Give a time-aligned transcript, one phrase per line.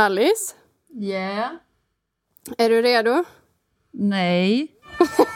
[0.00, 0.54] Alice,
[1.00, 1.50] Yeah.
[2.58, 3.24] är du redo?
[3.92, 4.68] Nej.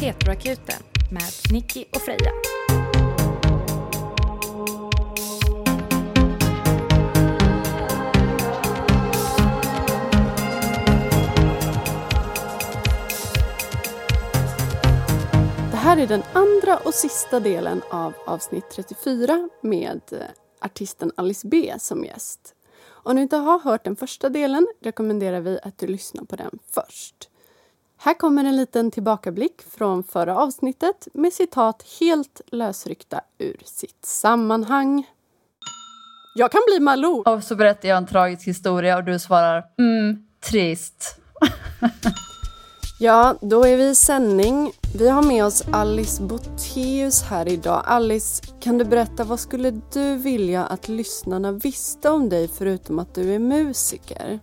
[0.00, 2.32] Heteroakuten med Nicky och Freja.
[15.70, 20.18] Det här är den andra och sista delen av avsnitt 34 med eh,
[20.60, 22.54] artisten Alice B som gäst.
[22.86, 26.58] Om du inte har hört den första delen rekommenderar vi att du lyssnar på den
[26.72, 27.28] först.
[27.96, 35.06] Här kommer en liten tillbakablick från förra avsnittet med citat helt lösryckta ur sitt sammanhang.
[36.34, 37.22] Jag kan bli Malou!
[37.22, 41.20] Och så berättar jag en tragisk historia och du svarar mm, trist.
[43.00, 44.72] Ja, då är vi i sändning.
[44.94, 47.82] Vi har med oss Alice Boteus här idag.
[47.86, 53.14] Alice, kan du berätta vad skulle du vilja att lyssnarna visste om dig förutom att
[53.14, 54.38] du är musiker?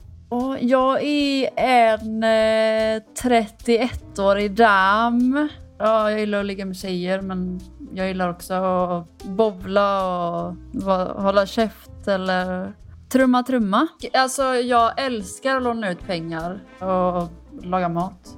[0.60, 5.50] Jag är en eh, 31-årig dam.
[5.80, 7.60] Ja, jag gillar att ligga med tjejer men
[7.94, 10.56] jag gillar också att bobla och
[11.24, 12.74] hålla käft eller
[13.10, 13.88] trumma trumma.
[14.14, 17.30] Alltså jag älskar att låna ut pengar och
[17.66, 18.38] laga mat.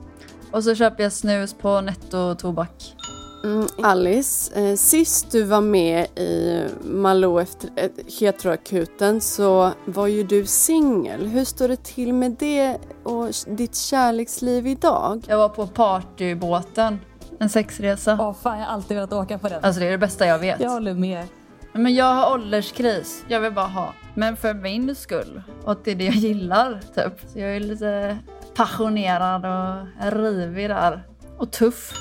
[0.51, 2.95] Och så köper jag snus på Netto Tobak.
[3.43, 10.23] Mm, Alice, eh, sist du var med i Malou efter eh, heteroakuten så var ju
[10.23, 11.27] du singel.
[11.27, 15.25] Hur står det till med det och ditt kärleksliv idag?
[15.27, 16.99] Jag var på partybåten,
[17.39, 18.17] en sexresa.
[18.21, 19.63] Åh fan, jag har alltid velat åka på den.
[19.63, 20.59] Alltså det är det bästa jag vet.
[20.59, 21.25] Jag håller med.
[21.73, 23.23] Men jag har ålderskris.
[23.27, 23.93] Jag vill bara ha.
[24.15, 25.41] Men för min skull.
[25.63, 27.29] Och det är det jag gillar, typ.
[27.31, 28.17] Så jag är lite
[28.57, 31.03] passionerad och rivig där.
[31.37, 31.93] Och tuff.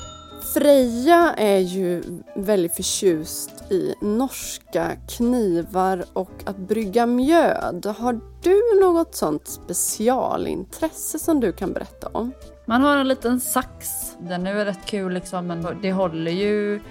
[0.53, 2.03] Freja är ju
[2.35, 7.85] väldigt förtjust i norska knivar och att brygga mjöd.
[7.99, 12.31] Har du något sånt specialintresse som du kan berätta om?
[12.65, 13.87] Man har en liten sax.
[14.19, 16.81] Den är rätt kul liksom, men det håller ju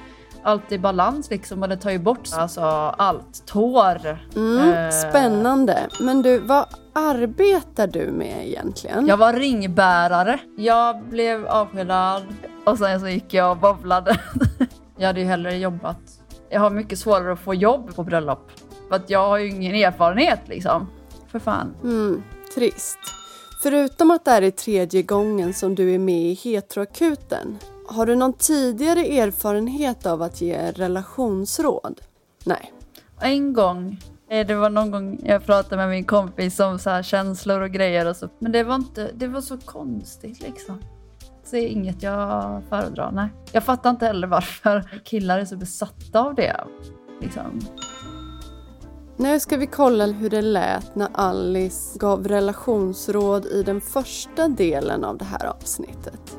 [0.47, 2.61] alltid balans liksom och det tar ju bort alltså
[2.99, 3.47] allt.
[3.47, 4.19] Tår.
[4.37, 4.91] Mm, Eh.
[4.91, 5.89] Spännande.
[6.01, 9.07] Men du, vad arbetar du med egentligen?
[9.07, 10.39] Jag var ringbärare.
[10.57, 12.23] Jag blev avskedad
[12.65, 14.21] och sen så gick jag och bowlade.
[14.97, 15.99] jag hade ju hellre jobbat.
[16.51, 18.51] Jag har mycket svårare att få jobb på bröllop.
[18.89, 20.87] För att jag har ju ingen erfarenhet liksom.
[21.28, 21.75] För fan.
[21.83, 22.23] Mm,
[22.55, 22.99] trist.
[23.63, 28.16] Förutom att det här är tredje gången som du är med i heteroakuten, har du
[28.16, 32.00] någon tidigare erfarenhet av att ge relationsråd?
[32.44, 32.72] Nej.
[33.20, 37.02] En gång, eh, det var någon gång jag pratade med min kompis om så här
[37.02, 38.28] känslor och grejer och så.
[38.38, 40.82] Men det var inte, det var så konstigt liksom.
[41.44, 43.28] Så det är inget jag föredrar, nej.
[43.52, 46.64] Jag fattar inte heller varför killar är så besatta av det.
[47.20, 47.60] Liksom.
[49.16, 55.04] Nu ska vi kolla hur det lät när Alice gav relationsråd i den första delen
[55.04, 56.36] av det här avsnittet.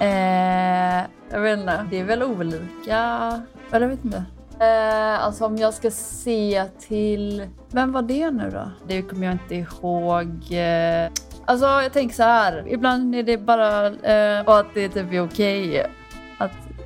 [0.00, 1.86] Eh, jag vet inte.
[1.90, 3.42] Det är väl olika.
[3.72, 4.24] Eller jag vet inte.
[4.60, 7.46] Eh, alltså om jag ska se till...
[7.70, 8.70] Vem var det nu då?
[8.88, 10.52] Det kommer jag inte ihåg.
[10.52, 11.10] Eh,
[11.44, 12.64] alltså jag tänker så här.
[12.68, 15.70] Ibland är det bara eh, och att det typ är okej.
[15.70, 15.90] Okay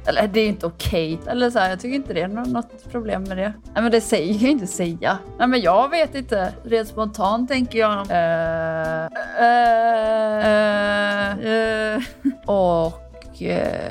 [0.07, 1.19] eller det är inte okej.
[1.27, 3.53] Eller så här, jag tycker inte det är nå- något problem med det.
[3.75, 5.19] Nej men det säger jag inte säga.
[5.39, 6.53] Nej men jag vet inte.
[6.65, 8.11] Rent spontant tänker jag.
[8.11, 9.07] Eh,
[9.47, 11.39] eh,
[11.95, 12.03] eh,
[12.47, 13.43] och...
[13.43, 13.91] Eh,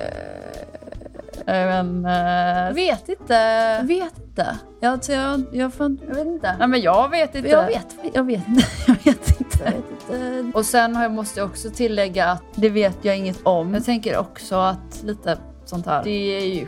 [1.46, 3.80] men, eh, vet inte.
[3.84, 4.58] Vet inte.
[4.80, 6.56] Jag, jag, jag, får, jag vet inte.
[6.60, 7.50] Nej men jag vet inte.
[7.50, 8.42] Jag vet, jag vet.
[8.88, 9.58] Jag vet inte.
[9.66, 10.58] Jag vet inte.
[10.58, 13.74] Och sen måste jag också tillägga att det vet jag inget om.
[13.74, 15.38] Jag tänker också att lite
[15.70, 16.04] sånt här.
[16.04, 16.68] Det är ju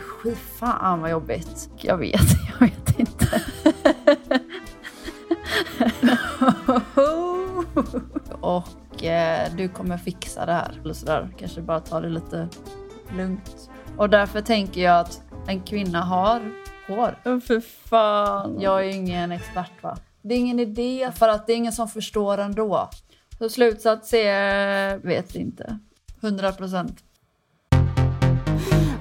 [0.59, 1.69] fan vad jobbigt.
[1.77, 2.21] Jag vet,
[2.59, 3.41] jag vet inte.
[8.41, 10.79] Och eh, du kommer fixa det här.
[10.83, 11.29] Eller sådär.
[11.37, 12.47] Kanske bara ta det lite
[13.17, 13.69] lugnt.
[13.97, 16.41] Och därför tänker jag att en kvinna har
[16.87, 17.19] hår.
[17.25, 17.59] Oh, för
[17.89, 18.61] fan.
[18.61, 19.97] Jag är ju ingen expert va.
[20.21, 22.89] Det är ingen idé för att det är ingen som förstår ändå.
[23.37, 25.79] Så slutsats är, vet inte.
[26.21, 27.03] 100 procent.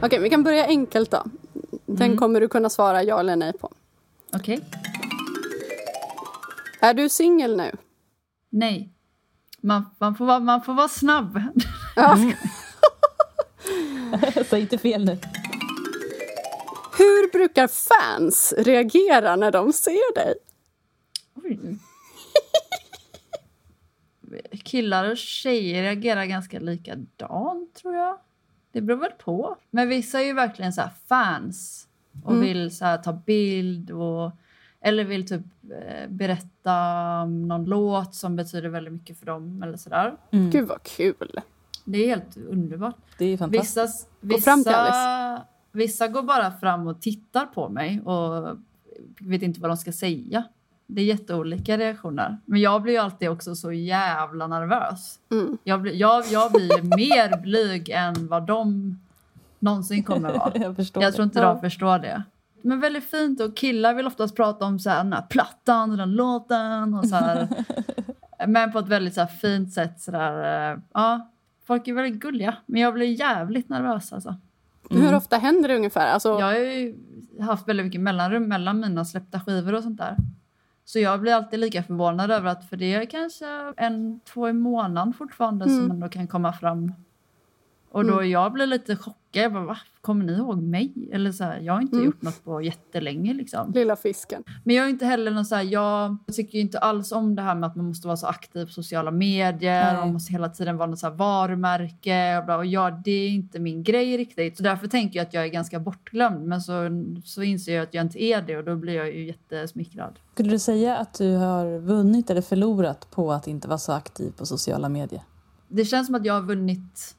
[0.03, 1.25] Okej, vi kan börja enkelt då.
[1.87, 3.71] Den kommer du kunna svara ja eller nej på.
[4.33, 4.61] Okej.
[6.81, 7.73] Är du singel nu?
[8.51, 8.93] Nej.
[9.61, 11.43] Man, man, får vara, man får vara snabb.
[14.47, 15.19] Säg inte fel nu.
[16.99, 20.35] Hur brukar fans reagera när de ser dig?
[21.35, 21.59] Oj.
[24.65, 28.19] Killar och tjejer reagerar ganska likadant tror jag.
[28.73, 29.57] Det beror väl på.
[29.71, 31.89] Men vissa är ju verkligen så här fans
[32.25, 34.31] och vill så här ta bild och
[34.81, 36.73] Eller vill typ eh, berätta
[37.23, 40.17] om någon låt som betyder väldigt mycket för dem eller sådär.
[40.31, 40.51] Mm.
[40.51, 41.41] Gud vad kul.
[41.85, 42.97] Det är helt underbart.
[43.19, 44.09] Det är fantastiskt.
[44.21, 48.59] Vissa, Gå fram till vissa, vissa går bara fram och tittar på mig och
[49.21, 50.45] vet inte vad de ska säga.
[50.95, 52.39] Det är jätteolika reaktioner.
[52.45, 55.19] Men jag blir alltid också så jävla nervös.
[55.31, 55.59] Mm.
[55.65, 58.99] Jag blir, jag, jag blir mer blyg än vad de
[59.59, 60.53] någonsin kommer vara.
[60.55, 61.45] Jag Jag tror inte Ja.
[61.45, 62.23] de förstår det.
[62.63, 66.13] Men väldigt fint och killar vill oftast prata om så här, den här plattan, den
[66.13, 67.49] låten och så här.
[68.47, 70.73] Men på ett väldigt så här, fint sätt så där.
[70.73, 71.31] eh, Ja,
[71.67, 72.57] folk är väldigt gulliga.
[72.67, 74.35] Men jag blir jävligt nervös alltså.
[74.91, 76.07] Hur ofta händer det ungefär?
[76.13, 76.95] Alltså, Jag har ju
[77.41, 80.17] haft väldigt mycket mellanrum mellan mina släppta skivor och sånt där.
[80.93, 83.47] Så jag blir alltid lika förvånad över att för det är kanske
[83.77, 85.77] en, två i månaden fortfarande Mm.
[85.81, 86.93] som ändå kan komma fram.
[87.93, 89.17] Och då jag blir lite chockad.
[89.33, 89.79] Jag bara, va?
[90.01, 91.09] Kommer ni ihåg mig?
[91.13, 92.07] Eller så här, jag har inte Mm.
[92.07, 93.73] gjort något på jättelänge liksom.
[93.75, 94.43] Lilla fisken.
[94.65, 97.55] Men jag är inte heller någon så här, jag tycker inte alls om det här
[97.55, 99.85] med att man måste vara så aktiv på sociala medier.
[99.93, 99.97] Nej.
[99.97, 102.39] Man måste hela tiden vara något så här varumärke.
[102.39, 104.57] Och, bla, och ja, det är inte min grej riktigt.
[104.57, 106.47] Så därför tänker jag att jag är ganska bortglömd.
[106.47, 106.73] Men så,
[107.25, 110.19] så inser jag att jag inte är det och då blir jag ju jättesmickrad.
[110.35, 114.31] Skulle du säga att du har vunnit eller förlorat på att inte vara så aktiv
[114.39, 115.23] på sociala medier?
[115.69, 117.17] Det känns som att jag har vunnit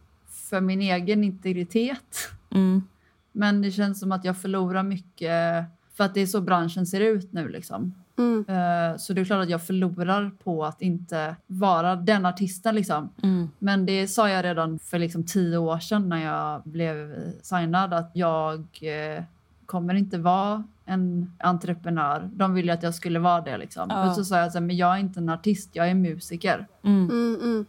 [0.51, 2.29] för min egen integritet.
[2.49, 2.83] Mm.
[3.31, 7.01] Men det känns som att jag förlorar mycket för att det är så branschen ser
[7.01, 7.93] ut nu liksom.
[8.17, 8.45] Mm.
[8.47, 13.09] Eh, Så det är klart att jag förlorar på att inte vara den artisten liksom.
[13.23, 13.49] Mm.
[13.59, 18.11] Men det sa jag redan för liksom tio år sedan när jag blev signad att
[18.13, 19.23] jag eh,
[19.65, 22.29] kommer inte vara en entreprenör.
[22.33, 23.87] De ville att jag skulle vara det liksom.
[23.89, 24.09] Ja.
[24.09, 26.67] Och så sa jag men jag är inte en artist, jag är musiker.
[26.83, 27.65] Mm.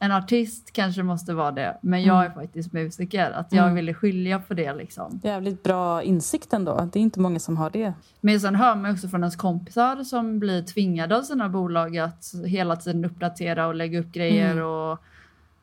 [0.00, 0.16] Mm, mm.
[0.16, 3.30] En artist kanske måste vara det, men jag är faktiskt musiker.
[3.30, 3.74] Att jag Mm.
[3.74, 5.20] ville skilja på det liksom.
[5.24, 6.88] Jävligt bra insikt ändå.
[6.92, 7.92] Det är inte många som har det.
[8.20, 12.24] Men sen hör man också från ens kompisar som blir tvingade av sina bolag att
[12.46, 14.52] hela tiden uppdatera och lägga upp grejer.
[14.52, 14.64] Mm.
[14.66, 14.98] Och,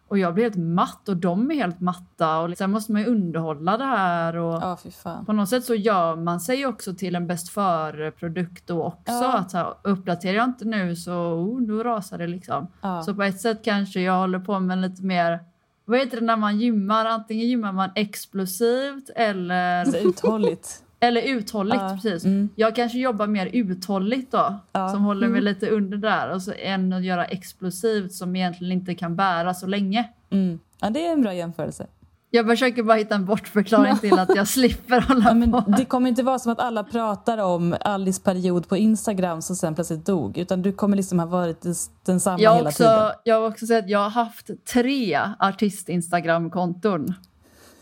[0.08, 2.40] och jag blir helt matt och de är helt matta.
[2.40, 4.38] Och sen måste man ju underhålla det här.
[4.38, 5.24] Och Ja.
[5.26, 9.14] På något sätt så gör man sig också till en bäst före-produkt då också.
[9.14, 9.38] Ja.
[9.38, 12.68] Att så här, uppdaterar jag inte nu så oh, då rasar det liksom.
[12.82, 13.04] Ja.
[13.04, 15.40] Så på ett sätt kanske jag håller på med lite mer
[15.86, 17.06] vad heter det när man gymmar?
[17.06, 20.84] Antingen gymmar man explosivt eller, uthålligt.
[21.00, 21.82] Eller uthålligt.
[21.82, 21.90] Ja.
[22.04, 22.26] Precis.
[22.26, 22.50] Mm.
[22.56, 24.90] Jag kanske jobbar mer uthålligt då, Ja.
[24.90, 26.30] som håller mig lite under där.
[26.32, 30.10] Och så, än att göra explosivt som egentligen inte kan bära så länge.
[30.30, 30.60] Mm.
[30.82, 31.88] Ja, det är en bra jämförelse.
[32.30, 35.64] Jag försöker bara hitta en bortförklaring till att jag slipper hålla Ja, men på.
[35.78, 39.76] det kommer inte vara som att alla pratar om Alice period på Instagram som sen
[39.76, 40.38] plötsligt dog.
[40.38, 41.66] Utan du kommer liksom ha varit
[42.06, 42.94] densamma Jag hela tiden.
[43.06, 47.14] också, jag har också sett att jag har haft tre artist-instagram-konton.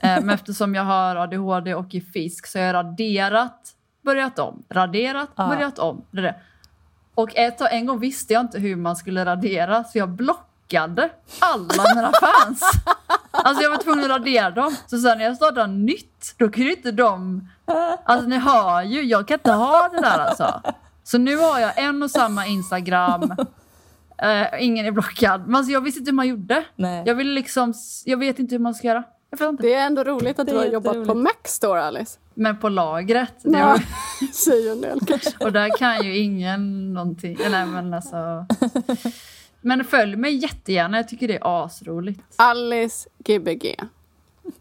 [0.05, 3.71] Eh, Men eftersom jag har ADHD och är fisk så har jag raderat,
[4.01, 5.47] börjat om, raderat, Ja.
[5.47, 6.01] börjat om.
[7.15, 11.09] Och ett, en gång visste jag inte hur man skulle radera så jag blockade
[11.39, 12.61] alla mina fans.
[13.31, 14.75] Alltså jag var tvungen att radera dem.
[14.87, 17.47] Så sen när jag startade nytt, då kunde inte de...
[18.05, 20.61] Alltså ni hör ju, jag kan inte ha det där alltså.
[21.03, 23.35] Så nu har jag en och samma Instagram.
[24.17, 25.41] Eh, ingen är blockad.
[25.47, 26.63] Men alltså, jag visste inte hur man gjorde.
[26.75, 27.03] Nej.
[27.05, 27.73] Jag vill liksom,
[28.05, 29.03] jag vet inte hur man ska göra.
[29.59, 31.23] Det är ändå roligt att du har jobbat på jätteroligt.
[31.23, 32.19] Maxstore, Alice.
[32.33, 33.33] Men på lagret.
[33.43, 33.81] Det Ja, var,
[34.33, 35.45] säger en del kanske.
[35.45, 37.37] och där kan ju ingen någonting.
[37.45, 38.45] Eller men alltså.
[39.61, 40.97] Men följ mig jättegärna.
[40.97, 42.21] Jag tycker det är asroligt.
[42.35, 43.75] Alice Gbg.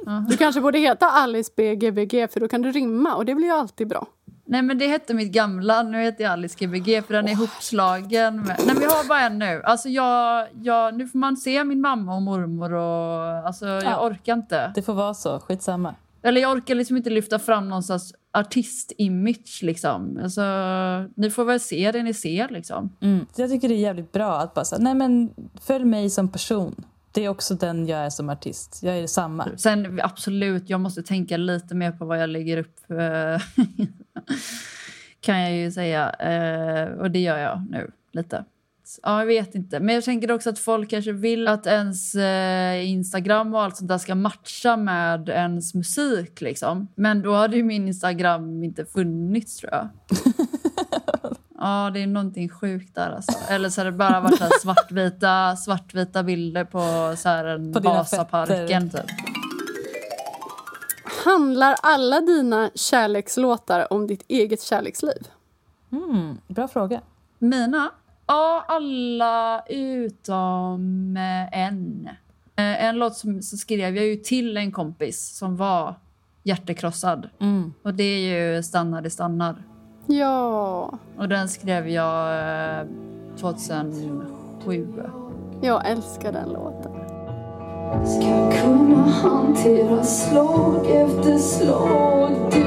[0.06, 0.24] Ja.
[0.30, 3.52] Du kanske borde heta Alice BGBG för då kan du rimma och det blir ju
[3.52, 4.06] alltid bra.
[4.46, 8.36] Nej men det hette mitt gamla, nu heter jag Alice Gbg för den är ihopslagen
[8.40, 8.60] med...
[8.66, 9.62] Nej vi har bara en nu.
[9.64, 13.46] Alltså jag, jag, nu får man se min mamma och mormor och...
[13.46, 14.06] Alltså jag Ja.
[14.06, 14.72] orkar inte.
[14.74, 15.40] Det får vara så.
[15.40, 15.94] Skitsamma.
[16.22, 20.18] Eller jag orkar liksom inte lyfta fram någon slags artist-image liksom.
[20.22, 20.42] Alltså,
[21.16, 22.90] ni får väl se det ni ser liksom.
[23.00, 23.26] Mm.
[23.36, 26.84] Jag tycker det är jävligt bra att bara säga, nej men följ mig som person.
[27.12, 28.80] Det är också den jag är som artist.
[28.82, 29.48] Jag är samma.
[29.56, 32.76] Sen absolut, jag måste tänka lite mer på vad jag lägger upp.
[35.20, 36.10] kan jag ju säga.
[36.10, 38.44] Eh, och det gör jag nu lite.
[39.02, 39.80] Ja, jag vet inte.
[39.80, 43.88] Men jag tänker också att folk kanske vill att ens eh, Instagram och allt sånt
[43.88, 46.40] där ska matcha med ens musik.
[46.40, 46.88] Liksom.
[46.94, 49.88] Men då hade ju min Instagram inte funnits tror jag.
[51.58, 53.32] Ja, det är någonting sjukt där alltså.
[53.48, 58.90] Eller så har det bara varit svartvita, svartvita bilder på så här en På Vasaparken
[58.90, 59.33] typ.
[61.24, 65.28] Handlar alla dina kärlekslåtar om ditt eget kärleksliv?
[65.92, 67.00] Mm, bra fråga.
[67.38, 67.90] Mina?
[68.26, 72.08] Ja, alla utom eh, en.
[72.56, 75.94] Eh, En låt som så skrev jag ju till en kompis som var
[76.42, 77.28] hjärtekrossad.
[77.40, 77.72] Mm.
[77.82, 78.18] Och det är
[78.54, 79.62] ju Stannar det stannar.
[80.06, 82.38] Ja, Och den skrev jag
[82.80, 82.86] eh,
[83.40, 84.86] 2007.
[85.62, 86.92] jag älskar den låten.
[88.02, 92.30] Ska kunna hantera slag efter slag?
[92.50, 92.62] Du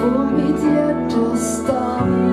[0.00, 2.23] får mitt hjärta stanna.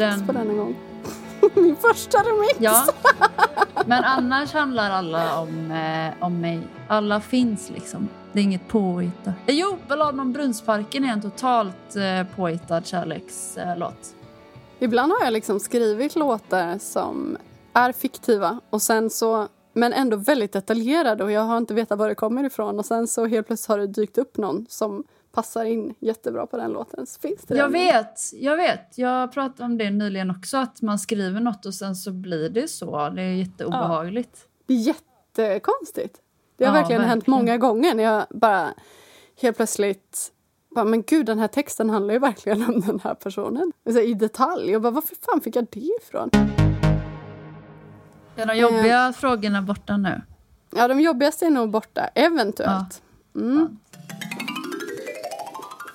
[0.00, 0.76] Remix den- på den en gång.
[1.54, 2.56] Min första remix!
[2.58, 2.84] Ja.
[3.86, 6.60] Men annars handlar alla om, eh, om mig.
[6.88, 8.08] Alla finns liksom.
[8.32, 9.34] Det är inget påhittat.
[9.46, 14.14] Jo, Balladen om Brunnsparken är en totalt eh, påhittad kärlekslåt.
[14.78, 17.36] Ibland har jag liksom skrivit låtar som
[17.72, 22.08] är fiktiva och sen så men ändå väldigt detaljerade och jag har inte vetat var
[22.08, 25.64] det kommer ifrån och sen så helt plötsligt har det dykt upp någon som passar
[25.64, 27.06] in jättebra på den låten.
[27.06, 27.72] Så finns det Jag den?
[27.72, 28.98] vet, jag vet.
[28.98, 30.56] Jag pratade om det nyligen också.
[30.56, 33.08] Att man skriver något och sen så blir det så.
[33.08, 34.46] Det är jätteobehagligt.
[34.66, 36.18] Det är jättekonstigt.
[36.56, 37.38] Det har Ja, verkligen, hänt verkligen.
[37.38, 38.68] många gånger när jag bara
[39.40, 40.32] helt plötsligt
[40.74, 43.72] bara, men gud, den här texten handlar ju verkligen om den här personen.
[43.90, 44.76] Så, I detalj.
[44.76, 46.30] Och bara, varför fan fick jag det ifrån?
[48.36, 50.20] Är de jobbiga frågorna borta nu?
[50.76, 53.02] Ja, de jobbigaste är nog borta, eventuellt.
[53.34, 53.78] Mm.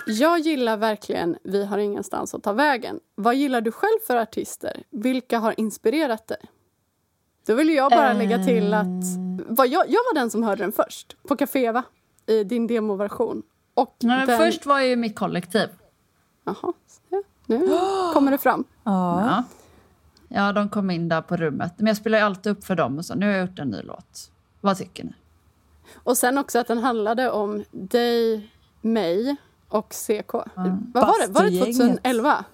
[0.07, 2.99] Jag gillar verkligen Vi har ingenstans att ta vägen.
[3.15, 4.83] Vad gillar du själv för artister?
[4.89, 6.37] Vilka har inspirerat dig?
[7.45, 9.03] Då vill jag bara lägga till att
[9.47, 11.83] vad jag, jag var den som hörde den först, på Café Eva,
[12.25, 13.43] i din demoversion.
[13.73, 14.37] Och Nej, men den...
[14.37, 15.69] Först var ju mitt kollektiv.
[16.43, 16.73] Jaha,
[17.09, 17.67] ja, nu
[18.13, 18.63] kommer det fram.
[18.83, 19.21] Ja.
[19.27, 19.43] Ja.
[20.27, 21.73] ja, de kom in där på rummet.
[21.77, 23.15] Men jag spelar ju alltid upp för dem och så.
[23.15, 24.31] Nu har jag gjort en ny låt.
[24.61, 25.13] Vad tycker ni?
[25.93, 28.49] Och sen också att den handlade om dig,
[28.81, 29.35] mig
[29.69, 30.33] och CK.
[30.33, 31.33] Vad var det?
[31.33, 31.77] Var det Bastugänget.
[31.77, 32.45] 2011?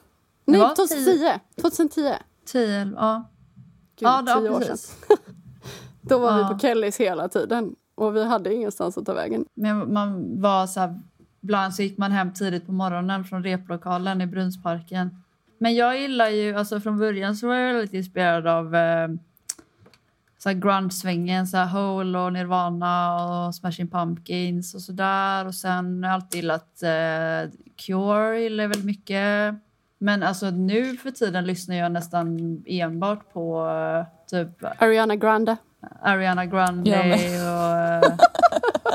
[0.45, 1.39] Det Nej, var 2010.
[1.61, 2.13] 2010.
[2.45, 3.29] Tio, elva, ja.
[3.99, 4.77] Gud, ja, det tio år sedan.
[6.01, 6.47] Då var Ja.
[6.47, 7.75] vi på Kellys hela tiden.
[7.95, 9.45] Och vi hade ingenstans att ta vägen.
[9.53, 10.99] Men man var så här,
[11.43, 15.23] ibland så gick man hem tidigt på morgonen från replokalen i Brunnsparken.
[15.59, 19.07] Men jag gillar ju, alltså från början så var jag väldigt inspirerad av eh,
[20.43, 25.47] så här grunge-svängen, så här Hole och Nirvana och Smashing Pumpkins och sådär.
[25.47, 29.55] Och sen har jag alltid gillat eh, Cure, gillar väldigt mycket.
[29.97, 35.57] Men alltså nu för tiden lyssnar jag nästan enbart på eh, typ Ariana Grande.
[36.01, 38.17] Ariana Grande och eh,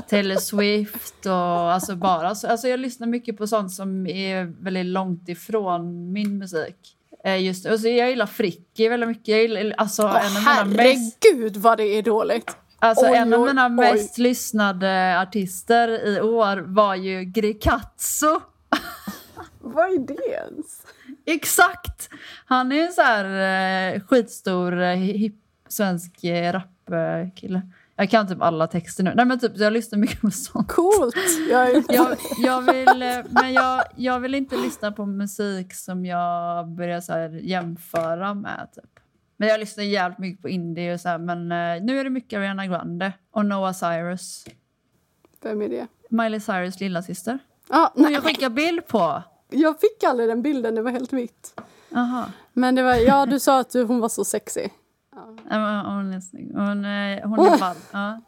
[0.08, 4.86] Taylor Swift och alltså bara så, alltså jag lyssnar mycket på sånt som är väldigt
[4.86, 6.97] långt ifrån min musik.
[7.24, 9.28] Eh, Just och så jag gillar Fricky väldigt mycket.
[9.28, 12.56] Jag gillar, alltså Åh, en av mina mest, herregud vad det är dåligt!
[12.78, 13.70] alltså oj, en av mina oj.
[13.70, 18.40] mest lyssnade artister i år var ju Grikatso.
[19.60, 20.82] Vad är det ens?
[21.26, 22.08] Exakt!
[22.46, 25.34] Han är en så här eh, skitstor eh, hip,
[25.68, 26.20] svensk
[26.88, 27.62] rapkille.
[28.00, 29.12] Jag kan typ alla texter nu.
[29.14, 30.68] Nej men typ jag lyssnar mycket på sånt.
[30.68, 31.16] Coolt!
[31.50, 31.84] Jag är...
[31.94, 37.00] Jag, jag vill, eh, men jag, jag vill inte lyssna på musik som jag börjar
[37.00, 38.68] så här jämföra med.
[38.74, 39.00] Typ.
[39.36, 42.10] Men jag lyssnar jävligt mycket på indie och så här, men eh, nu är det
[42.10, 44.44] mycket Ariana Grande och Noah Cyrus.
[45.42, 45.86] Vem är det?
[46.10, 47.38] Miley Cyrus lilla syster.
[47.68, 49.22] Ah, nej, jag skickar bild på.
[49.50, 51.60] jag fick aldrig den bilden, det var helt vitt.
[51.94, 52.24] Aha.
[52.52, 54.68] Men det var, ja, du sa att du, hon var så sexy.
[55.50, 56.50] Ja, Hon är snygg.
[56.54, 57.76] Hon, är- hon är ball.
[57.92, 58.20] Ja.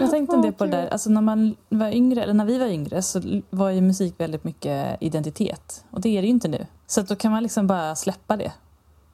[0.00, 0.88] Jag tänkte en del på det där.
[0.88, 4.44] Alltså när, man var yngre, eller när vi var yngre så var ju musik väldigt
[4.44, 5.84] mycket identitet.
[5.90, 6.66] Och det är det ju inte nu.
[6.86, 8.52] Så att då kan man liksom bara släppa det.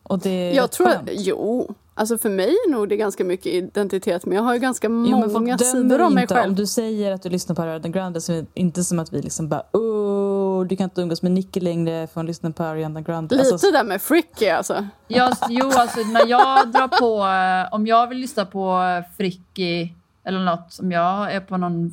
[0.02, 1.10] Och det är Jag tror, skönt.
[1.12, 4.86] jo, alltså för mig är nog det ganska mycket identitet men jag har ju ganska
[4.86, 6.34] Jo, men många sidor om mig inte.
[6.34, 6.48] själv.
[6.48, 9.12] Om du säger att du lyssnar på Ariana Grande så är det inte som att
[9.12, 12.62] vi liksom bara Åh, du kan inte umgås med Nicky längre för att lyssna på
[12.64, 13.34] Ariana Grande.
[13.36, 14.86] Lite Alltså, där med Fricky alltså.
[15.08, 17.24] Jag, jo, alltså när jag drar på...
[17.68, 18.80] eh, Om jag vill lyssna på
[19.16, 19.88] Fricky
[20.24, 21.90] eller något, om jag är på någon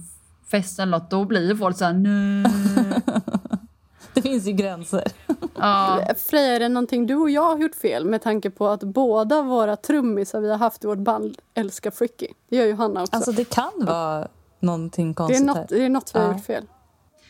[0.51, 2.51] fest eller något, då blir folk så här nej.
[4.13, 5.03] det finns ju gränser.
[5.55, 8.83] Ja, Freja, är det någonting du och jag har gjort fel med tanke på att
[8.83, 12.27] båda våra trummisar vi har haft i vårt band älskar Fricky?
[12.49, 13.15] Det gör ju Hanna också.
[13.15, 14.27] Alltså det kan vara
[14.59, 15.65] någonting det, är konstigt något, här.
[15.69, 16.33] det är något vi har Ja.
[16.33, 16.65] gjort fel.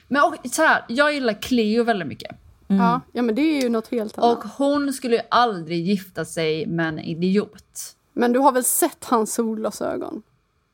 [0.07, 2.35] men och, så här, jag gillar Cleo väldigt mycket.
[2.67, 4.37] Ja, ja, men det är ju något helt annat.
[4.37, 7.95] Och hon skulle ju aldrig gifta sig med en idiot.
[8.13, 10.21] Men du har väl sett hans solglasögon?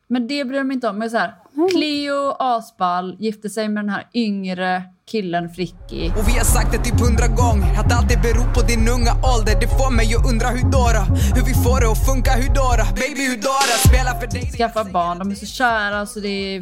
[0.08, 0.98] Men det bryr jag mig inte om.
[0.98, 1.34] Men så här,
[1.68, 6.10] Cleo Asball gifte sig med den här yngre killen Fricky.
[6.10, 9.14] Och vi har sagt det typ hundra gånger Att allt det beror på din unga
[9.34, 10.88] ålder Det får mig att undra hur då?
[11.36, 12.70] Hur vi får det att funka hur då?
[12.96, 13.56] Baby hur då?
[13.90, 16.62] Spela för dig Skaffa barn, de är så kära så det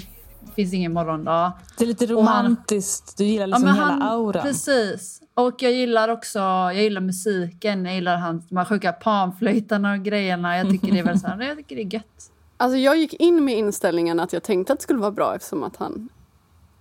[0.55, 1.51] finns ingen morgondag.
[1.77, 3.17] Det är lite Och han- romantiskt.
[3.17, 4.43] Du gillar liksom men hela han- auran.
[4.43, 5.21] Precis.
[5.33, 9.99] Och jag gillar också, jag gillar musiken, jag gillar hans, de här sjuka panflöjtarna och
[9.99, 10.57] grejerna.
[10.57, 12.31] Jag tycker det är väl så här, jag tycker det är gött.
[12.57, 15.63] Alltså jag gick in med inställningen att jag tänkte att det skulle vara bra eftersom
[15.63, 16.09] att han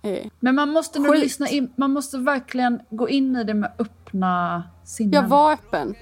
[0.01, 0.29] är...
[0.39, 4.63] Men man måste nog lyssna in, man måste verkligen gå in i det med öppna
[4.83, 5.13] sinnen.
[5.13, 5.95] Jag var öppen.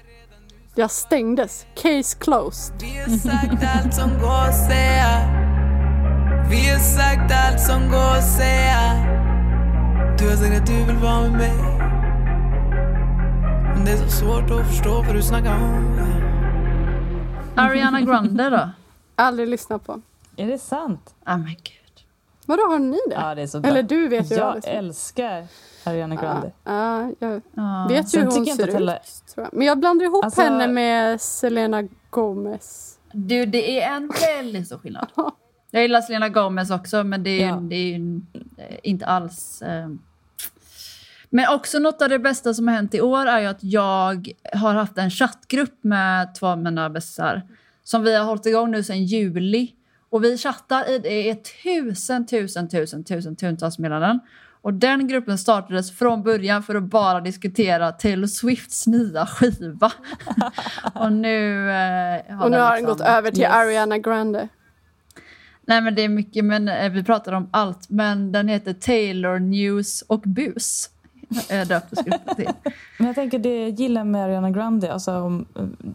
[0.74, 1.66] Jag stängdes.
[1.74, 2.74] Case closed.
[2.80, 5.08] Vi har sagt allt som går att säga
[6.50, 8.80] Vi har sagt allt som går att säga
[10.18, 11.52] Du har sagt att du vill vara med mig
[13.74, 15.96] Men det är så svårt att förstå vad du snackar om
[17.56, 18.70] Ariana Grande då?
[19.16, 20.00] Aldrig lyssnat på.
[20.36, 21.14] Är det sant?
[21.24, 22.04] Ah men gud.
[22.46, 23.14] Vadå, har ni det?
[23.14, 23.70] Ja, det är så bra.
[23.70, 25.46] Eller du vet ju Jag älskar
[25.84, 26.52] Ariana Grande.
[26.64, 27.86] Ja, jag Ja.
[27.88, 28.74] vet ju hur hon ser ut.
[29.34, 29.48] Tror jag.
[29.52, 32.98] Men jag blandar ihop Alltså- henne med Selena Gomez.
[33.12, 35.06] Du, det är en väldigt stor skillnad.
[35.70, 37.56] Jag gillar Selena Gomez också, men det är, ju- Ja.
[37.56, 37.98] det är
[38.58, 39.62] eh, inte alls...
[39.62, 39.88] Eh.
[41.30, 44.32] Men också något av det bästa som har hänt i år är ju att jag
[44.54, 47.42] har haft en chattgrupp med två av mina bästisar
[47.86, 49.72] som vi har hållit igång nu sedan juli.
[50.10, 54.20] Och vi chattar i det är tusen, tusen, tusen, tusen, tusentals meddelanden.
[54.62, 59.92] Och den gruppen startades från början för att bara diskutera Taylor Swifts nya skiva.
[60.94, 63.52] och nu eh, Och nu har den liksom- gått över till Yes.
[63.52, 64.48] Ariana Grande.
[65.66, 67.90] Nej men det är mycket, men eh, vi pratar om allt.
[67.90, 70.90] Men den heter Taylor News och Bus.
[71.50, 72.50] Jag döpte gruppen till.
[72.98, 75.46] Men jag tänker det jag gillar med Ariana Grande, alltså om,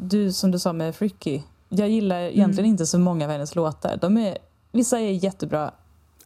[0.02, 1.42] du som du sa med Fricky.
[1.74, 3.98] Jag gillar egentligen inte så många av hennes låtar.
[4.01, 4.38] De är,
[4.72, 5.60] vissa är jättebra.
[5.60, 5.72] Jag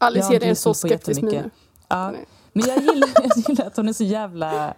[0.07, 1.49] Alice dig en så skeptisk nu.
[1.87, 2.11] Ja.
[2.11, 2.25] Nej.
[2.53, 4.73] Men jag gillar, jag gillar att hon är så jävla...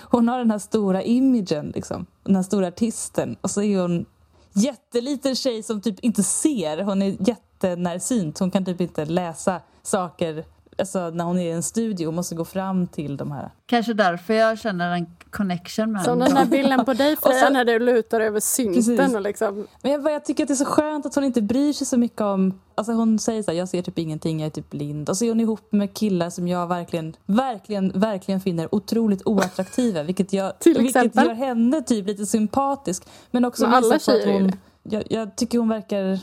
[0.00, 2.06] Hon har den här stora imagen, liksom.
[2.24, 3.36] Den här stora artisten.
[3.40, 4.06] Och så är hon
[4.52, 6.82] jätteliten tjej som typ inte ser.
[6.82, 8.38] Hon är jättenärsynt.
[8.38, 10.44] Hon kan typ inte läsa saker
[10.78, 13.50] alltså, när hon är i en studio och måste gå fram till de här.
[13.66, 16.34] Kanske därför jag känner en connection med Som henne.
[16.34, 19.66] den där bilden på dig Freja när du lutar över synten och liksom...
[19.82, 21.98] Men jag, jag tycker att det är så skönt att hon inte bryr sig så
[21.98, 22.60] mycket om...
[22.74, 25.08] Alltså hon säger så här, jag ser typ ingenting, jag är typ blind.
[25.08, 30.02] Och så är hon ihop med killar som jag verkligen, verkligen, verkligen finner otroligt oattraktiva.
[30.02, 33.04] Vilket, jag, Till vilket gör henne typ lite sympatisk.
[33.30, 34.52] Men också Men alla visar på att tjejer hon...
[34.82, 36.20] Jag, jag tycker hon verkar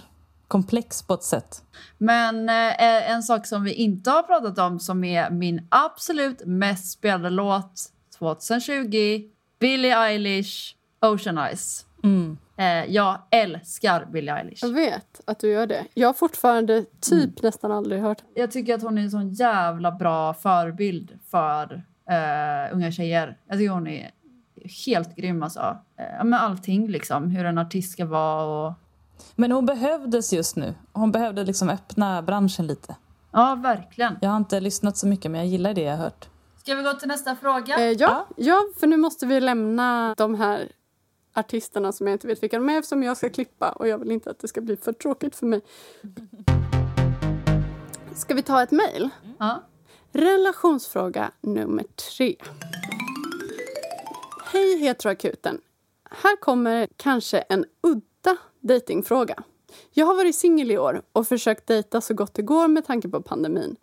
[0.49, 1.63] komplex på ett sätt.
[1.97, 6.91] Men eh, en sak som vi inte har pratat om som är min absolut mest
[6.91, 7.73] spelade låt
[8.17, 9.21] 2020.
[9.59, 11.85] Billie Eilish, Ocean Eyes.
[12.03, 12.38] Mm.
[12.57, 14.63] Eh, jag älskar Billie Eilish.
[14.63, 15.85] Jag vet att du gör det.
[15.93, 19.91] Jag har fortfarande typ nästan aldrig hört Jag tycker att hon är en sån jävla
[19.91, 23.38] bra förebild för eh, unga tjejer.
[23.47, 24.12] Jag tycker hon är
[24.85, 25.77] helt grym alltså.
[25.97, 28.73] Eh, med allting liksom, hur en artist ska vara och...
[29.36, 30.73] Men hon behövdes just nu.
[30.93, 32.95] Hon behövde liksom öppna branschen lite.
[33.32, 34.17] Ja, verkligen.
[34.21, 36.29] Jag har inte lyssnat så mycket men jag gillar det jag har hört.
[36.58, 37.77] Ska vi gå till nästa fråga?
[37.79, 40.71] Eh, ja, ja, för nu måste vi lämna de här
[41.34, 44.12] artisterna som jag inte vet vilka de är eftersom jag ska klippa och jag vill
[44.12, 45.62] inte att det ska bli för tråkigt för mig.
[48.15, 49.10] Ska vi ta ett mejl?
[49.39, 49.63] Ja.
[50.12, 52.36] Relationsfråga nummer tre.
[54.45, 55.62] Hej heteroakuten.
[56.12, 58.08] Här kommer kanske en udda
[58.60, 59.43] datingfråga.
[59.91, 63.10] Jag har varit singel i år och försökt dejta så gott det går med tanke
[63.10, 63.75] på pandemin.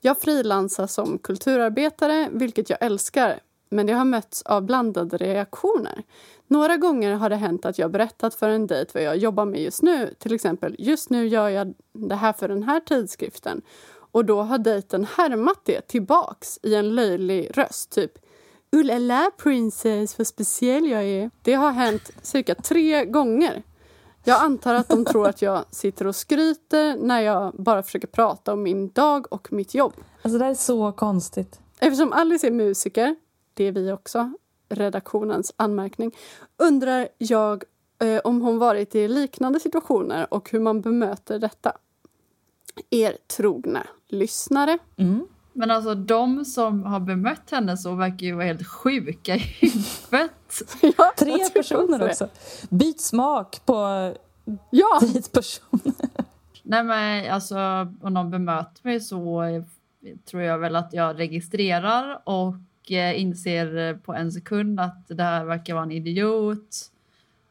[0.00, 6.02] Jag frilansar som kulturarbetare, vilket jag älskar men det har mötts av blandade reaktioner.
[6.46, 9.62] Några gånger har det hänt att jag berättat för en dejt vad jag jobbar med
[9.62, 10.14] just nu.
[10.18, 13.62] Till exempel, just nu gör jag det här för den här tidskriften.
[13.90, 18.12] Och då har dejten härmat det tillbaks i en löjlig röst, typ
[18.72, 21.30] Ulala princess, vad speciell jag är.
[21.42, 23.62] Det har hänt cirka tre gånger.
[24.28, 28.52] Jag antar att de tror att jag sitter och skryter när jag bara försöker prata
[28.52, 29.92] om min dag och mitt jobb.
[30.22, 31.60] Alltså det här är så konstigt.
[31.78, 33.16] Eftersom Alice är musiker,
[33.54, 34.32] det är vi också,
[34.68, 36.16] redaktionens anmärkning,
[36.56, 37.64] undrar jag
[37.98, 41.72] eh, om hon varit i liknande situationer och hur man bemöter detta.
[42.90, 44.78] Er trogna lyssnare.
[44.96, 45.26] Mm.
[45.58, 50.32] Men alltså de som har bemött henne så verkar ju vara helt sjuka i huvudet.
[50.98, 52.28] Ja, Tre personer också.
[52.70, 53.74] Byt smak på
[54.70, 55.94] Ja, dejtpersoner.
[56.62, 57.58] Nej men alltså
[58.02, 59.42] om någon bemöter mig så
[60.30, 65.44] tror jag väl att jag registrerar och eh, inser på en sekund att det här
[65.44, 66.90] verkar vara en idiot.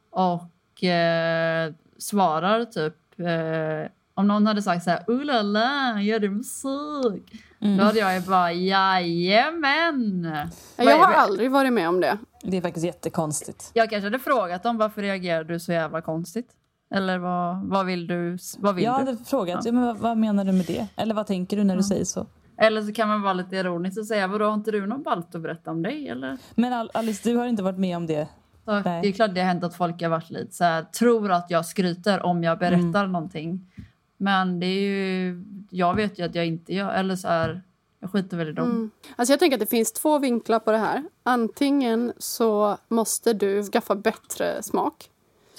[0.10, 6.20] Och eh, svarar typ eh, Om någon hade sagt så här, oh la la, gör
[6.20, 7.44] du musik?
[7.62, 7.78] Mm.
[7.78, 10.32] Då hade jag ju bara, jajamän!
[10.78, 12.18] Jag har aldrig varit med om det.
[12.44, 13.72] Det är faktiskt jättekonstigt.
[13.74, 16.48] Jag kanske hade frågat dem varför reagerar du så jävla konstigt?
[16.96, 18.38] Eller vad, vad vill du?
[18.58, 19.06] Vad vill Jag du?
[19.06, 19.72] hade frågat, ja.
[19.72, 20.88] men vad, vad menar du med det?
[20.96, 22.28] Eller vad tänker du när du säger så?
[22.58, 25.36] Eller så kan man vara lite ironisk och säga, vadå har inte du någon ballt
[25.36, 26.10] att berätta om dig?
[26.10, 26.38] Eller?
[26.56, 28.28] Men Al- Alice, du har inte varit med om det?
[28.66, 31.32] Så det är klart det har hänt att folk har varit lite så här, tror
[31.32, 33.12] att jag skryter om jag berättar Mm.
[33.12, 33.72] någonting.
[34.18, 37.62] Men det är ju, jag vet ju att jag inte gör, eller så här,
[38.00, 38.70] jag skiter väl i dem.
[38.70, 38.92] Mm.
[39.16, 41.04] Alltså jag tänker att det finns två vinklar på det här.
[41.24, 45.10] Antingen så måste du skaffa bättre smak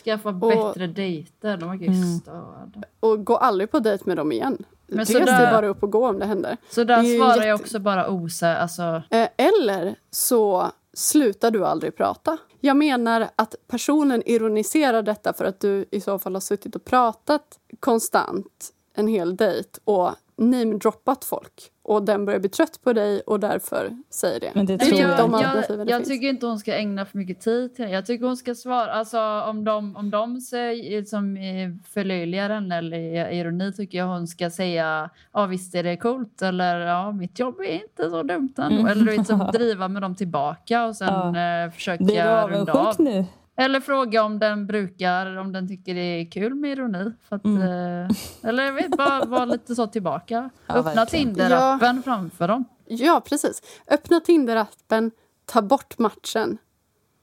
[0.04, 2.18] Skaffa Och- bättre dejter, de verkar ju Mm.
[2.18, 2.82] störda.
[3.00, 4.64] och gå aldrig på dejt med dem igen.
[4.86, 6.56] Men Res så dig bara upp och gå om det händer.
[6.70, 11.66] Så där är svarar jag jätte- också bara osä, alltså Eh, Eller så slutar du
[11.66, 12.38] aldrig prata.
[12.60, 16.84] Jag menar att personen ironiserar detta för att du i så fall har suttit och
[16.84, 23.20] pratat konstant en hel dejt och namedroppat folk och den börjar bli trött på dig
[23.20, 24.50] och därför säger det.
[24.54, 26.08] Men det Typ tror jag, alternativen jag, det jag finns.
[26.08, 27.90] tycker inte hon ska ägna för mycket tid till det.
[27.90, 32.78] Jag tycker hon ska svara, alltså om de, om de säger, som eh, förlöjligar henne
[32.78, 37.38] eller ironi tycker jag hon ska säga ja visst är det coolt eller ja mitt
[37.38, 38.80] jobb är inte så dumt ändå.
[38.80, 38.86] Mm.
[38.86, 42.72] Eller du vet, som driva med dem tillbaka och sen eh, försöka Blir du runda
[42.72, 42.78] av.
[42.78, 43.24] avundsjuk nu?
[43.58, 47.12] Eller fråga om den brukar, om den tycker det är kul med ironi.
[47.28, 47.62] För att, Mm.
[47.62, 48.16] eh,
[48.48, 50.50] eller jag vet, bara vara lite så tillbaka.
[50.66, 51.04] Ja, Öppna.
[51.04, 53.62] Tinder-appen framför dem Ja, precis.
[53.90, 55.10] Öppna Tinder-appen,
[55.44, 56.58] ta bort matchen,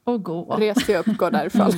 [0.04, 0.56] och gå.
[0.60, 1.72] res dig upp, gå därifrån.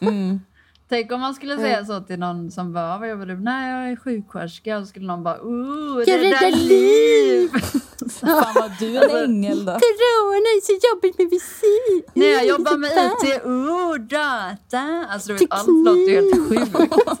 [0.00, 0.40] Mm.
[0.90, 3.36] Tänk om man skulle säga så till någon som bara, vad jobbar du?
[3.36, 4.78] Nej, jag är sjuksköterska.
[4.78, 7.48] Och så skulle någon bara, oh, Jag rädda räddar liv!
[8.20, 9.72] Fan vad du är en ängel då.
[9.72, 12.02] Corona är så jobbigt med visir.
[12.14, 15.06] Nej, jag jobbar med IT, oh, data.
[15.12, 17.20] Alltså du vet, allt låter ju helt sjukt.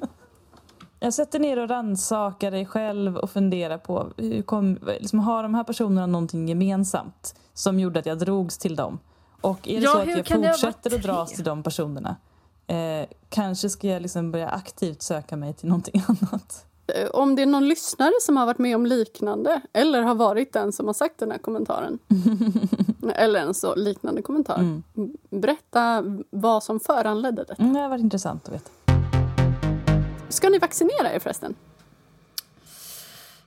[1.00, 5.54] Jag sätter ner och rannsakar dig själv och funderar på hur kom, liksom, har de
[5.54, 8.98] här personerna någonting gemensamt som gjorde att jag drogs till dem?
[9.40, 12.16] Och är det Ja, så att jag det fortsätter att dras till de personerna
[12.66, 16.66] eh, kanske ska jag liksom börja aktivt söka mig till någonting annat.
[16.86, 20.52] Eh, Om det är någon lyssnare som har varit med om liknande eller har varit
[20.52, 21.98] den som har sagt den här kommentaren
[23.14, 24.58] eller en så liknande kommentar.
[24.58, 24.82] Mm.
[25.30, 27.54] Berätta vad som föranledde det.
[27.58, 28.70] Mm, det har varit intressant att veta.
[30.28, 31.54] Ska ni vaccinera er förresten?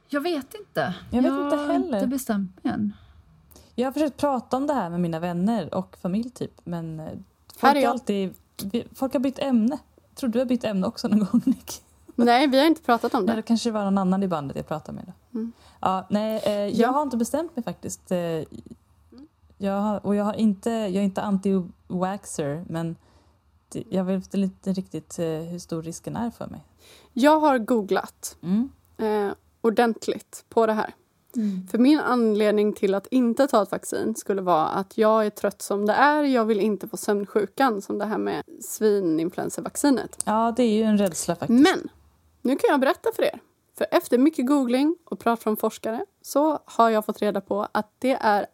[0.08, 0.94] Jag vet inte.
[1.12, 1.98] Jag vet inte har heller.
[1.98, 2.94] inte bestämt mig än.
[3.76, 7.06] Jag har försökt prata om det här med mina vänner och familj typ men eh,
[7.58, 7.92] folk, är har jag.
[7.92, 8.34] alltid,
[8.96, 9.78] folk har bytt ämne.
[10.10, 11.82] Jag tror du har bytt ämne också någon gång Nick.
[12.16, 13.42] Nej, vi har inte pratat om Nej, det.
[13.42, 15.06] då kanske det var någon annan i bandet jag pratade med.
[15.32, 15.40] Då.
[15.40, 15.52] Mm.
[15.82, 16.88] Ja, nej, eh, jag Ja.
[16.92, 18.12] har inte bestämt mig faktiskt.
[18.12, 18.44] Eh,
[19.58, 22.96] jag har, och jag, har inte, jag är inte anti-waxer men
[23.70, 26.64] det, jag vet inte riktigt eh, hur stor risken är för mig.
[27.14, 28.70] Jag har googlat Mm.
[28.98, 30.94] eh, ordentligt på det här.
[31.72, 35.62] För min anledning till att inte ta ett vaccin skulle vara att jag är trött
[35.62, 36.24] som det är.
[36.24, 40.24] Jag vill inte få sömnsjukan som det här med svininfluensavaccinet.
[40.26, 41.64] Ja, det är ju en rädsla faktiskt.
[41.64, 41.90] Men
[42.42, 43.40] nu kan jag berätta för er.
[43.78, 47.92] För efter mycket googling och prat från forskare så har jag fått reda på att
[48.00, 48.46] det är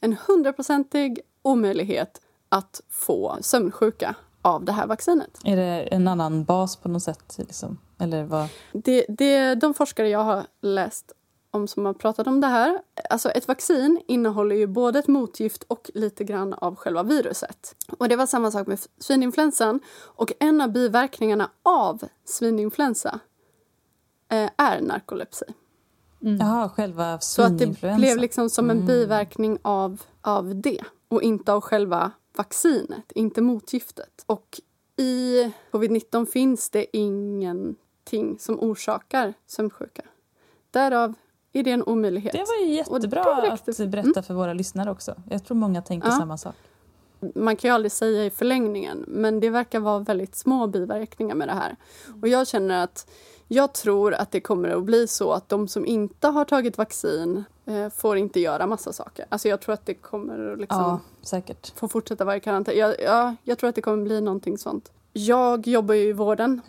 [0.00, 5.38] en hundraprocentig omöjlighet att få sömnsjuka av det här vaccinet.
[5.44, 7.36] Är det en annan bas på något sätt?
[7.38, 7.78] Liksom?
[7.98, 8.48] Eller vad?
[8.72, 11.12] Det, det, de forskare jag har läst
[11.56, 12.80] om som har pratat om det här.
[13.10, 17.76] Alltså ett vaccin innehåller ju både ett motgift och lite grann av själva viruset.
[17.98, 19.80] Och det var samma sak med svininfluensan.
[19.98, 23.20] Och en av biverkningarna av svininfluensa
[24.28, 25.44] eh, är narkolepsi.
[26.18, 31.52] Jaha, själva Så att det blev liksom som en biverkning av, av det och inte
[31.52, 34.24] av själva vaccinet, inte motgiftet.
[34.26, 34.60] Och
[34.96, 40.02] i covid-19 finns det ingenting som orsakar sömnsjuka.
[40.70, 41.14] Därav
[41.58, 42.32] är det en omöjlighet.
[42.32, 45.14] Det var det jättebra räckte att berätta för våra lyssnare också.
[45.30, 46.12] Jag tror många tänker Ja.
[46.18, 46.54] samma sak.
[47.34, 51.48] Man kan ju aldrig säga i förlängningen, men det verkar vara väldigt små biverkningar med
[51.48, 51.76] det här.
[52.22, 53.10] Och jag känner att
[53.48, 57.44] jag tror att det kommer att bli så att de som inte har tagit vaccin
[57.66, 59.26] eh, får inte göra massa saker.
[59.28, 61.72] Alltså jag tror att det kommer att liksom Ja, säkert.
[61.78, 62.78] få fortsätta vara i karantän.
[62.78, 64.92] Jag, ja, jag tror att det kommer bli någonting sånt.
[65.12, 66.60] Jag jobbar ju i vården.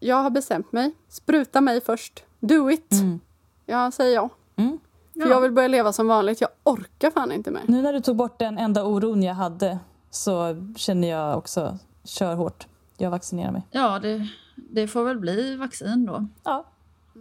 [0.00, 0.94] Jag har bestämt mig.
[1.08, 2.24] Spruta mig först.
[2.40, 2.92] Do it!
[2.92, 3.20] Mm.
[3.66, 4.28] Jag säger ja.
[4.56, 4.78] Mm.
[5.12, 6.40] För jag vill börja leva som vanligt.
[6.40, 7.62] Jag orkar fan inte mer.
[7.66, 9.78] Nu när du tog bort den enda oron jag hade
[10.10, 12.66] så känner jag också, kör hårt.
[12.96, 13.62] Jag vaccinerar mig.
[13.70, 16.26] Ja, det, det får väl bli vaccin då.
[16.44, 16.64] Ja,